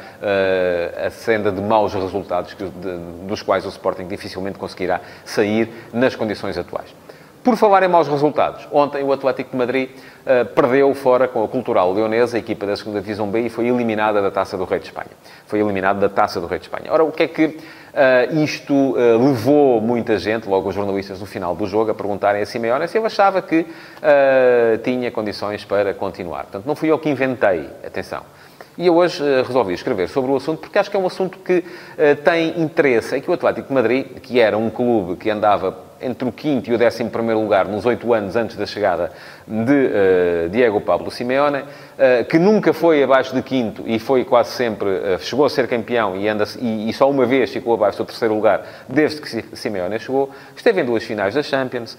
a 1.06 1.10
senda 1.10 1.50
de 1.50 1.60
maus 1.60 1.94
resultados 1.94 2.54
que, 2.54 2.64
de, 2.64 2.98
dos 3.26 3.42
quais 3.42 3.64
o 3.64 3.68
Sporting 3.68 4.06
dificilmente 4.06 4.58
conseguirá 4.58 5.00
sair 5.24 5.72
nas 5.92 6.14
condições 6.14 6.56
atuais. 6.56 6.94
Por 7.42 7.56
falar 7.56 7.82
em 7.82 7.88
maus 7.88 8.06
resultados, 8.06 8.68
ontem 8.70 9.02
o 9.02 9.12
Atlético 9.12 9.50
de 9.50 9.56
Madrid 9.56 9.90
uh, 9.90 10.46
perdeu 10.54 10.94
fora 10.94 11.26
com 11.26 11.42
a 11.42 11.48
Cultural 11.48 11.92
Leonesa, 11.92 12.36
a 12.36 12.38
equipa 12.38 12.64
da 12.64 12.74
2 12.74 12.84
Divisão 13.02 13.28
B, 13.28 13.40
e 13.40 13.48
foi 13.48 13.66
eliminada 13.66 14.22
da 14.22 14.30
Taça 14.30 14.56
do 14.56 14.62
Rei 14.62 14.78
de 14.78 14.86
Espanha. 14.86 15.10
Foi 15.46 15.58
eliminado 15.58 15.98
da 15.98 16.08
Taça 16.08 16.40
do 16.40 16.46
Rei 16.46 16.60
de 16.60 16.66
Espanha. 16.66 16.92
Ora, 16.92 17.02
o 17.02 17.10
que 17.10 17.24
é 17.24 17.26
que 17.26 17.46
uh, 17.46 18.42
isto 18.44 18.72
uh, 18.72 19.26
levou 19.26 19.80
muita 19.80 20.18
gente, 20.18 20.48
logo 20.48 20.68
os 20.68 20.74
jornalistas 20.74 21.18
no 21.18 21.26
final 21.26 21.56
do 21.56 21.66
jogo, 21.66 21.90
a 21.90 21.94
perguntarem 21.94 22.42
a 22.42 22.46
Simeone 22.46 22.86
se 22.86 22.96
eu 22.96 23.04
achava 23.04 23.42
que 23.42 23.66
tinha 24.84 25.10
condições 25.10 25.64
para 25.64 25.92
continuar. 25.94 26.44
Portanto, 26.44 26.64
não 26.64 26.76
fui 26.76 26.90
eu 26.90 26.98
que 26.98 27.08
inventei, 27.08 27.68
atenção. 27.84 28.22
E 28.78 28.86
eu 28.86 28.96
hoje 28.96 29.22
uh, 29.22 29.44
resolvi 29.46 29.74
escrever 29.74 30.08
sobre 30.08 30.30
o 30.30 30.36
assunto 30.36 30.60
porque 30.60 30.78
acho 30.78 30.90
que 30.90 30.96
é 30.96 31.00
um 31.00 31.06
assunto 31.06 31.38
que 31.38 31.58
uh, 31.58 32.16
tem 32.24 32.58
interesse. 32.60 33.14
É 33.14 33.20
que 33.20 33.30
o 33.30 33.34
Atlético 33.34 33.68
de 33.68 33.74
Madrid, 33.74 34.06
que 34.22 34.40
era 34.40 34.56
um 34.56 34.70
clube 34.70 35.16
que 35.16 35.28
andava 35.28 35.92
entre 36.00 36.26
o 36.26 36.32
quinto 36.32 36.68
e 36.68 36.74
o 36.74 36.78
décimo 36.78 37.10
primeiro 37.10 37.40
lugar 37.40 37.68
nos 37.68 37.86
oito 37.86 38.12
anos 38.12 38.34
antes 38.34 38.56
da 38.56 38.66
chegada 38.66 39.12
de 39.46 39.72
uh, 40.46 40.48
Diego 40.48 40.80
Pablo 40.80 41.10
Simeone, 41.10 41.64
que 42.28 42.36
nunca 42.36 42.72
foi 42.72 43.04
abaixo 43.04 43.32
de 43.32 43.42
quinto 43.42 43.84
e 43.86 44.00
foi 44.00 44.24
quase 44.24 44.50
sempre, 44.50 44.88
chegou 45.20 45.44
a 45.44 45.50
ser 45.50 45.68
campeão 45.68 46.16
e, 46.16 46.26
anda, 46.26 46.44
e, 46.58 46.90
e, 46.90 46.92
só 46.92 47.08
uma 47.08 47.24
vez 47.24 47.52
ficou 47.52 47.74
abaixo 47.74 47.98
do 47.98 48.04
terceiro 48.04 48.34
lugar 48.34 48.66
desde 48.88 49.20
que 49.20 49.56
Simeone 49.56 50.00
chegou, 50.00 50.28
esteve 50.56 50.80
em 50.80 50.84
duas 50.84 51.04
finais 51.04 51.34
da 51.34 51.44
Champions, 51.44 51.96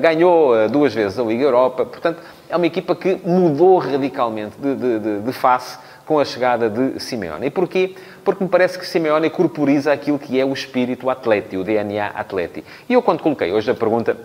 ganhou 0.00 0.68
duas 0.68 0.92
vezes 0.92 1.16
a 1.16 1.22
Liga 1.22 1.44
Europa, 1.44 1.86
portanto, 1.86 2.20
é 2.48 2.56
uma 2.56 2.66
equipa 2.66 2.96
que 2.96 3.20
mudou 3.24 3.78
radicalmente 3.78 4.56
de, 4.58 4.74
de, 4.74 4.98
de, 4.98 5.20
de 5.20 5.32
face 5.32 5.78
com 6.06 6.20
a 6.20 6.24
chegada 6.24 6.70
de 6.70 7.00
Simeone. 7.00 7.46
E 7.46 7.50
porquê? 7.50 7.94
Porque 8.24 8.42
me 8.42 8.48
parece 8.48 8.78
que 8.78 8.86
Simeone 8.86 9.28
corporiza 9.28 9.92
aquilo 9.92 10.18
que 10.18 10.40
é 10.40 10.44
o 10.44 10.52
espírito 10.52 11.10
atleti, 11.10 11.56
o 11.56 11.64
DNA 11.64 12.06
atleti. 12.06 12.64
E 12.88 12.94
eu, 12.94 13.02
quando 13.02 13.22
coloquei 13.22 13.52
hoje 13.52 13.70
a 13.70 13.74
pergunta 13.74 14.16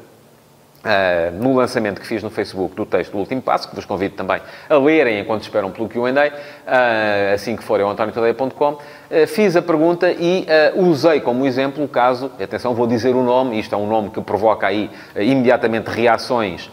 Uh, 0.81 1.31
no 1.39 1.55
lançamento 1.55 2.01
que 2.01 2.07
fiz 2.07 2.23
no 2.23 2.31
Facebook 2.31 2.75
do 2.75 2.87
texto 2.87 3.11
do 3.11 3.19
último 3.19 3.39
passo, 3.39 3.69
que 3.69 3.75
vos 3.75 3.85
convido 3.85 4.15
também 4.15 4.41
a 4.67 4.77
lerem 4.77 5.19
enquanto 5.19 5.43
esperam 5.43 5.69
pelo 5.69 5.87
Q&A, 5.87 6.09
uh, 6.09 7.33
assim 7.35 7.55
que 7.55 7.63
forem 7.63 7.85
ao 7.85 7.91
antoniotadeia.com, 7.91 8.79
fiz 9.27 9.55
a 9.55 9.61
pergunta 9.61 10.11
e 10.11 10.45
usei 10.75 11.19
como 11.19 11.45
exemplo 11.45 11.83
o 11.83 11.87
caso, 11.87 12.31
atenção, 12.41 12.73
vou 12.73 12.87
dizer 12.87 13.15
o 13.15 13.23
nome, 13.23 13.59
isto 13.59 13.75
é 13.75 13.77
um 13.77 13.87
nome 13.87 14.09
que 14.09 14.21
provoca 14.21 14.67
aí 14.67 14.89
imediatamente 15.15 15.87
reações, 15.87 16.69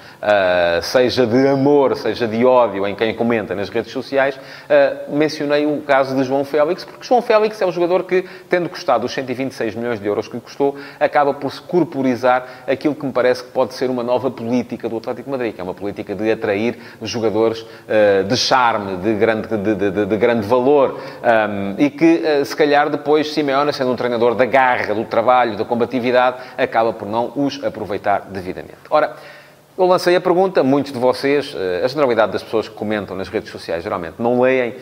seja 0.82 1.26
de 1.26 1.48
amor, 1.48 1.96
seja 1.96 2.26
de 2.26 2.44
ódio 2.44 2.86
em 2.86 2.94
quem 2.94 3.14
comenta 3.14 3.54
nas 3.54 3.68
redes 3.68 3.92
sociais, 3.92 4.38
mencionei 5.08 5.66
o 5.66 5.80
caso 5.82 6.14
de 6.14 6.22
João 6.24 6.44
Félix, 6.44 6.84
porque 6.84 7.06
João 7.06 7.22
Félix 7.22 7.60
é 7.60 7.66
o 7.66 7.72
jogador 7.72 8.04
que, 8.04 8.24
tendo 8.48 8.68
custado 8.68 9.06
os 9.06 9.12
126 9.12 9.74
milhões 9.74 10.00
de 10.00 10.06
euros 10.06 10.28
que 10.28 10.38
custou, 10.40 10.76
acaba 11.00 11.34
por 11.34 11.52
se 11.52 11.60
corporizar 11.60 12.46
aquilo 12.66 12.94
que 12.94 13.04
me 13.04 13.12
parece 13.12 13.44
que 13.44 13.50
pode 13.50 13.74
ser 13.74 13.90
uma 13.90 14.02
nova 14.02 14.30
política 14.30 14.88
do 14.88 14.96
Atlético 14.96 15.30
Madrid, 15.30 15.54
que 15.54 15.60
é 15.60 15.64
uma 15.64 15.74
política 15.74 16.14
de 16.14 16.30
atrair 16.30 16.78
jogadores 17.02 17.60
uh, 17.62 18.24
de 18.24 18.36
charme, 18.36 18.96
de 18.96 19.14
grande, 19.14 19.48
de, 19.48 19.74
de, 19.74 20.06
de 20.06 20.16
grande 20.16 20.46
valor, 20.46 20.98
um, 20.98 21.74
e 21.78 21.90
que, 21.90 22.04
uh, 22.04 22.27
se 22.44 22.54
calhar, 22.56 22.88
depois 22.90 23.32
Simeone, 23.32 23.72
sendo 23.72 23.90
um 23.90 23.96
treinador 23.96 24.34
da 24.34 24.44
garra, 24.44 24.94
do 24.94 25.04
trabalho, 25.04 25.56
da 25.56 25.64
combatividade, 25.64 26.38
acaba 26.56 26.92
por 26.92 27.06
não 27.06 27.32
os 27.36 27.62
aproveitar 27.62 28.26
devidamente. 28.30 28.78
Ora, 28.90 29.14
eu 29.78 29.86
lancei 29.86 30.16
a 30.16 30.20
pergunta, 30.20 30.64
muitos 30.64 30.92
de 30.92 30.98
vocês, 30.98 31.54
eh, 31.56 31.82
a 31.84 31.86
generalidade 31.86 32.32
das 32.32 32.42
pessoas 32.42 32.68
que 32.68 32.74
comentam 32.74 33.16
nas 33.16 33.28
redes 33.28 33.50
sociais 33.50 33.84
geralmente 33.84 34.16
não 34.18 34.40
leem, 34.40 34.74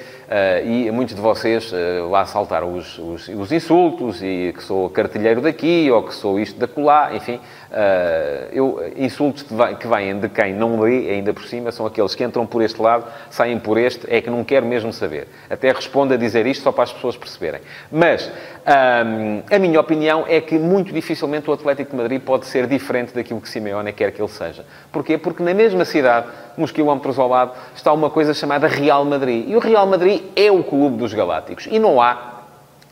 e 0.64 0.90
muitos 0.90 1.14
de 1.14 1.20
vocês 1.20 1.72
lá 2.10 2.26
saltaram 2.26 2.74
os, 2.74 2.98
os, 2.98 3.28
os 3.28 3.52
insultos, 3.52 4.22
e 4.22 4.52
que 4.56 4.62
sou 4.62 4.90
cartilheiro 4.90 5.40
daqui, 5.40 5.90
ou 5.90 6.02
que 6.02 6.14
sou 6.14 6.38
isto 6.40 6.58
da 6.58 6.66
colá, 6.66 7.14
enfim, 7.14 7.40
Uh, 7.66 8.48
eu, 8.52 8.92
insultos 8.96 9.42
que 9.42 9.86
vêm 9.86 10.18
de 10.18 10.28
quem 10.28 10.54
não 10.54 10.80
lê, 10.80 11.10
ainda 11.10 11.34
por 11.34 11.44
cima, 11.44 11.72
são 11.72 11.84
aqueles 11.84 12.14
que 12.14 12.22
entram 12.22 12.46
por 12.46 12.62
este 12.62 12.80
lado, 12.80 13.04
saem 13.28 13.58
por 13.58 13.76
este, 13.76 14.06
é 14.08 14.20
que 14.20 14.30
não 14.30 14.44
quero 14.44 14.64
mesmo 14.64 14.92
saber. 14.92 15.26
Até 15.50 15.72
respondo 15.72 16.14
a 16.14 16.16
dizer 16.16 16.46
isto 16.46 16.62
só 16.62 16.70
para 16.70 16.84
as 16.84 16.92
pessoas 16.92 17.16
perceberem. 17.16 17.60
Mas 17.90 18.30
um, 18.66 19.42
a 19.54 19.58
minha 19.58 19.80
opinião 19.80 20.24
é 20.28 20.40
que 20.40 20.58
muito 20.58 20.92
dificilmente 20.92 21.50
o 21.50 21.52
Atlético 21.52 21.90
de 21.90 21.96
Madrid 21.96 22.22
pode 22.22 22.46
ser 22.46 22.66
diferente 22.66 23.12
daquilo 23.12 23.40
que 23.40 23.48
Simeone 23.48 23.92
quer 23.92 24.12
que 24.12 24.22
ele 24.22 24.30
seja. 24.30 24.64
Porquê? 24.92 25.18
Porque 25.18 25.42
na 25.42 25.52
mesma 25.52 25.84
cidade, 25.84 26.28
uns 26.56 26.70
quilómetros 26.70 27.18
ao 27.18 27.28
lado, 27.28 27.52
está 27.74 27.92
uma 27.92 28.08
coisa 28.08 28.32
chamada 28.32 28.68
Real 28.68 29.04
Madrid. 29.04 29.44
E 29.48 29.56
o 29.56 29.58
Real 29.58 29.86
Madrid 29.86 30.15
é 30.34 30.50
o 30.50 30.62
clube 30.62 30.96
dos 30.96 31.12
galácticos. 31.12 31.66
E 31.70 31.78
não 31.78 32.00
há 32.00 32.36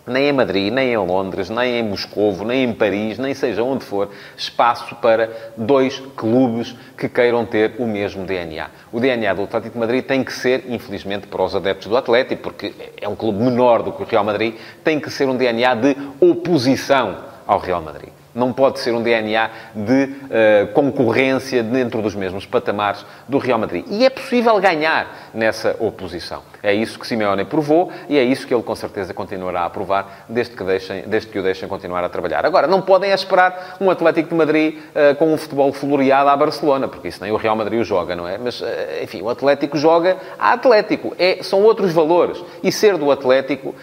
nem 0.07 0.29
em 0.29 0.33
Madrid, 0.33 0.73
nem 0.73 0.93
em 0.93 0.97
Londres, 0.97 1.49
nem 1.49 1.79
em 1.79 1.83
Moscovo, 1.83 2.45
nem 2.45 2.65
em 2.65 2.73
Paris, 2.75 3.19
nem 3.19 3.33
seja 3.33 3.63
onde 3.63 3.85
for, 3.85 4.11
espaço 4.37 4.95
para 4.97 5.31
dois 5.57 5.99
clubes 6.15 6.75
que 6.97 7.09
queiram 7.09 7.47
ter 7.47 7.77
o 7.79 7.87
mesmo 7.87 8.25
DNA. 8.25 8.69
O 8.93 9.01
DNA 9.01 9.33
do 9.33 9.45
Atlético 9.45 9.73
de 9.73 9.79
Madrid 9.79 10.05
tem 10.05 10.23
que 10.23 10.33
ser, 10.33 10.65
infelizmente 10.69 11.27
para 11.27 11.43
os 11.43 11.57
adeptos 11.57 11.89
do 11.89 11.97
Atlético, 11.97 12.43
porque 12.43 12.75
é 13.01 13.09
um 13.09 13.17
clube 13.17 13.43
menor 13.43 13.83
do 13.83 13.93
que 13.93 14.03
o 14.03 14.07
Real 14.07 14.25
Madrid, 14.25 14.55
tem 14.83 15.01
que 15.01 15.11
ser 15.11 15.29
um 15.29 15.37
DNA 15.37 15.75
de 15.75 15.97
oposição 16.21 17.17
ao 17.47 17.59
Real 17.59 17.81
Madrid. 17.81 18.13
Não 18.35 18.53
pode 18.53 18.81
ser 18.81 18.93
um 18.95 19.03
DNA 19.03 19.51
de 19.75 20.05
uh, 20.05 20.73
concorrência 20.73 21.63
dentro 21.63 22.03
dos 22.03 22.15
mesmos 22.15 22.45
patamares 22.45 23.05
do 23.29 23.39
Real 23.39 23.59
Madrid. 23.59 23.85
E 23.89 24.05
é 24.05 24.11
possível 24.11 24.59
ganhar 24.61 25.31
nessa 25.33 25.77
oposição. 25.79 26.43
É 26.63 26.73
isso 26.73 26.99
que 26.99 27.07
Simeone 27.07 27.45
provou 27.45 27.93
e 28.09 28.17
é 28.17 28.25
isso 28.25 28.47
que 28.47 28.55
ele 28.55 28.63
com 28.63 28.75
certeza 28.75 29.13
continuará 29.13 29.67
a 29.67 29.71
provar 29.71 30.25
desde 30.29 30.57
que, 30.57 30.65
deixem, 30.65 31.03
desde 31.07 31.29
que 31.29 31.39
o 31.39 31.43
deixem 31.43 31.69
continuar 31.69 32.03
a 32.03 32.09
trabalhar. 32.09 32.47
Agora, 32.47 32.67
não 32.67 32.81
podem 32.81 33.13
esperar 33.13 33.77
um 33.81 33.91
Atlético 33.91 34.31
de 34.31 34.35
Madrid 34.35 34.77
uh, 34.77 35.15
com 35.17 35.33
um 35.33 35.37
futebol 35.37 35.73
floreado 35.73 36.31
à 36.31 36.37
Barcelona, 36.37 36.89
porque 36.89 37.09
isso 37.09 37.23
nem 37.23 37.31
o 37.31 37.37
Real 37.37 37.55
Madrid 37.55 37.81
o 37.81 37.85
joga, 37.85 38.17
não 38.17 38.27
é? 38.27 38.39
Mas, 38.39 38.61
uh, 38.61 38.67
enfim, 39.03 39.21
o 39.21 39.29
Atlético 39.29 39.77
joga 39.77 40.17
a 40.39 40.55
Atlético. 40.55 41.15
É, 41.19 41.43
são 41.43 41.63
outros 41.63 41.93
valores. 41.93 42.43
E 42.63 42.73
ser 42.73 42.97
do 42.97 43.11
Atlético 43.11 43.75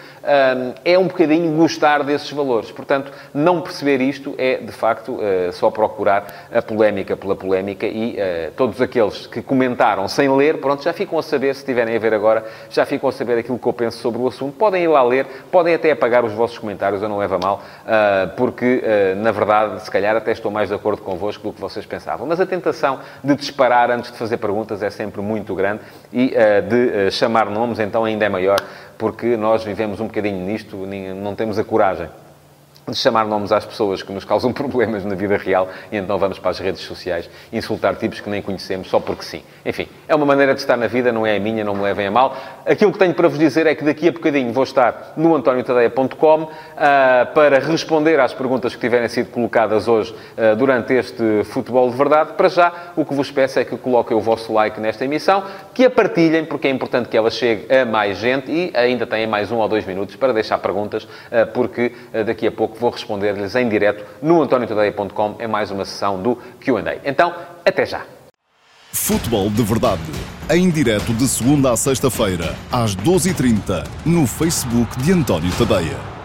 é 0.84 0.98
um 0.98 1.06
bocadinho 1.06 1.56
gostar 1.56 2.02
desses 2.02 2.30
valores. 2.30 2.70
Portanto, 2.70 3.12
não 3.34 3.60
perceber 3.60 4.00
isto 4.00 4.34
é, 4.38 4.58
de 4.58 4.72
facto, 4.72 5.18
só 5.52 5.70
procurar 5.70 6.48
a 6.52 6.62
polémica 6.62 7.16
pela 7.16 7.34
polémica 7.34 7.86
e 7.86 8.16
todos 8.56 8.80
aqueles 8.80 9.26
que 9.26 9.42
comentaram 9.42 10.06
sem 10.08 10.28
ler, 10.34 10.58
pronto, 10.58 10.82
já 10.82 10.92
ficam 10.92 11.18
a 11.18 11.22
saber, 11.22 11.54
se 11.54 11.60
estiverem 11.60 11.96
a 11.96 11.98
ver 11.98 12.14
agora, 12.14 12.44
já 12.70 12.84
ficam 12.84 13.08
a 13.08 13.12
saber 13.12 13.38
aquilo 13.38 13.58
que 13.58 13.66
eu 13.66 13.72
penso 13.72 13.98
sobre 13.98 14.20
o 14.20 14.28
assunto. 14.28 14.56
Podem 14.56 14.84
ir 14.84 14.88
lá 14.88 15.02
ler, 15.02 15.26
podem 15.50 15.74
até 15.74 15.90
apagar 15.90 16.24
os 16.24 16.32
vossos 16.32 16.58
comentários, 16.58 17.02
eu 17.02 17.08
não 17.08 17.18
levo 17.18 17.34
a 17.34 17.38
mal, 17.38 17.62
porque, 18.36 18.82
na 19.16 19.32
verdade, 19.32 19.82
se 19.82 19.90
calhar 19.90 20.16
até 20.16 20.32
estou 20.32 20.50
mais 20.50 20.68
de 20.68 20.74
acordo 20.74 21.02
convosco 21.02 21.42
do 21.42 21.52
que 21.52 21.60
vocês 21.60 21.84
pensavam. 21.84 22.26
Mas 22.26 22.40
a 22.40 22.46
tentação 22.46 23.00
de 23.22 23.34
disparar 23.34 23.90
antes 23.90 24.12
de 24.12 24.18
fazer 24.18 24.36
perguntas 24.36 24.82
é 24.82 24.90
sempre 24.90 25.20
muito 25.20 25.54
grande 25.54 25.80
e 26.12 26.34
de 26.68 27.10
chamar 27.10 27.50
nomes, 27.50 27.78
então, 27.78 28.04
ainda 28.04 28.24
é 28.24 28.28
maior, 28.28 28.60
porque 29.02 29.36
nós 29.36 29.64
vivemos 29.64 29.98
um 29.98 30.06
bocadinho 30.06 30.46
nisto, 30.46 30.86
não 31.16 31.34
temos 31.34 31.58
a 31.58 31.64
coragem 31.64 32.08
de 32.88 32.96
chamar 32.96 33.24
nomes 33.26 33.52
às 33.52 33.64
pessoas 33.64 34.02
que 34.02 34.12
nos 34.12 34.24
causam 34.24 34.52
problemas 34.54 35.04
na 35.04 35.14
vida 35.14 35.36
real 35.36 35.68
e 35.90 35.96
então 35.96 36.18
vamos 36.18 36.38
para 36.38 36.50
as 36.50 36.58
redes 36.58 36.80
sociais 36.82 37.28
insultar 37.52 37.94
tipos 37.96 38.20
que 38.20 38.28
nem 38.28 38.42
conhecemos 38.42 38.88
só 38.88 38.98
porque 38.98 39.22
sim. 39.22 39.42
Enfim, 39.64 39.88
é 40.08 40.14
uma 40.14 40.26
maneira 40.26 40.54
de 40.54 40.60
estar 40.60 40.76
na 40.76 40.88
vida, 40.88 41.12
não 41.12 41.26
é 41.26 41.36
a 41.36 41.40
minha, 41.40 41.62
não 41.62 41.74
me 41.74 41.82
levem 41.82 42.08
a 42.08 42.10
mal. 42.10 42.36
Aquilo 42.66 42.92
que 42.92 42.98
tenho 42.98 43.14
para 43.14 43.28
vos 43.28 43.38
dizer 43.38 43.66
é 43.66 43.74
que 43.74 43.84
daqui 43.84 44.08
a 44.08 44.12
bocadinho 44.12 44.52
vou 44.52 44.64
estar 44.64 45.12
no 45.16 45.34
antoniotadeia.com 45.34 46.42
uh, 46.42 46.50
ah, 46.76 47.28
para 47.34 47.58
responder 47.58 48.18
às 48.20 48.32
perguntas 48.32 48.74
que 48.74 48.80
tiverem 48.80 49.08
sido 49.08 49.30
colocadas 49.30 49.88
hoje 49.88 50.12
uh, 50.12 50.56
durante 50.56 50.92
este 50.92 51.44
Futebol 51.44 51.90
de 51.90 51.96
Verdade. 51.96 52.32
Para 52.32 52.48
já, 52.48 52.72
o 52.96 53.04
que 53.04 53.14
vos 53.14 53.30
peço 53.30 53.58
é 53.58 53.64
que 53.64 53.76
coloquem 53.76 54.16
o 54.16 54.20
vosso 54.20 54.52
like 54.52 54.80
nesta 54.80 55.04
emissão, 55.04 55.44
que 55.74 55.84
a 55.84 55.90
partilhem, 55.90 56.44
porque 56.44 56.68
é 56.68 56.70
importante 56.70 57.08
que 57.08 57.16
ela 57.16 57.30
chegue 57.30 57.66
a 57.72 57.84
mais 57.84 58.18
gente 58.18 58.50
e 58.50 58.72
ainda 58.74 59.06
têm 59.06 59.26
mais 59.26 59.50
um 59.50 59.58
ou 59.58 59.68
dois 59.68 59.86
minutos 59.86 60.16
para 60.16 60.32
deixar 60.32 60.58
perguntas, 60.58 61.04
uh, 61.04 61.46
porque 61.52 61.92
daqui 62.24 62.46
a 62.46 62.52
pouco 62.52 62.71
pouco 62.72 62.80
vou 62.80 62.90
responder-lhes 62.90 63.54
em 63.54 63.68
direto 63.68 64.04
no 64.22 64.42
antoniotadeia.com. 64.42 65.36
É 65.38 65.46
mais 65.46 65.70
uma 65.70 65.84
sessão 65.84 66.20
do 66.20 66.36
Q&A. 66.60 66.96
Então, 67.04 67.34
até 67.64 67.84
já. 67.84 68.02
Futebol 68.92 69.48
de 69.50 69.62
Verdade. 69.62 70.02
Em 70.50 70.68
direto 70.70 71.14
de 71.14 71.26
segunda 71.26 71.72
a 71.72 71.76
sexta-feira, 71.76 72.54
às 72.70 72.94
12h30, 72.96 73.86
no 74.04 74.26
Facebook 74.26 74.98
de 74.98 75.12
António 75.12 75.50
Tadeia. 75.56 76.21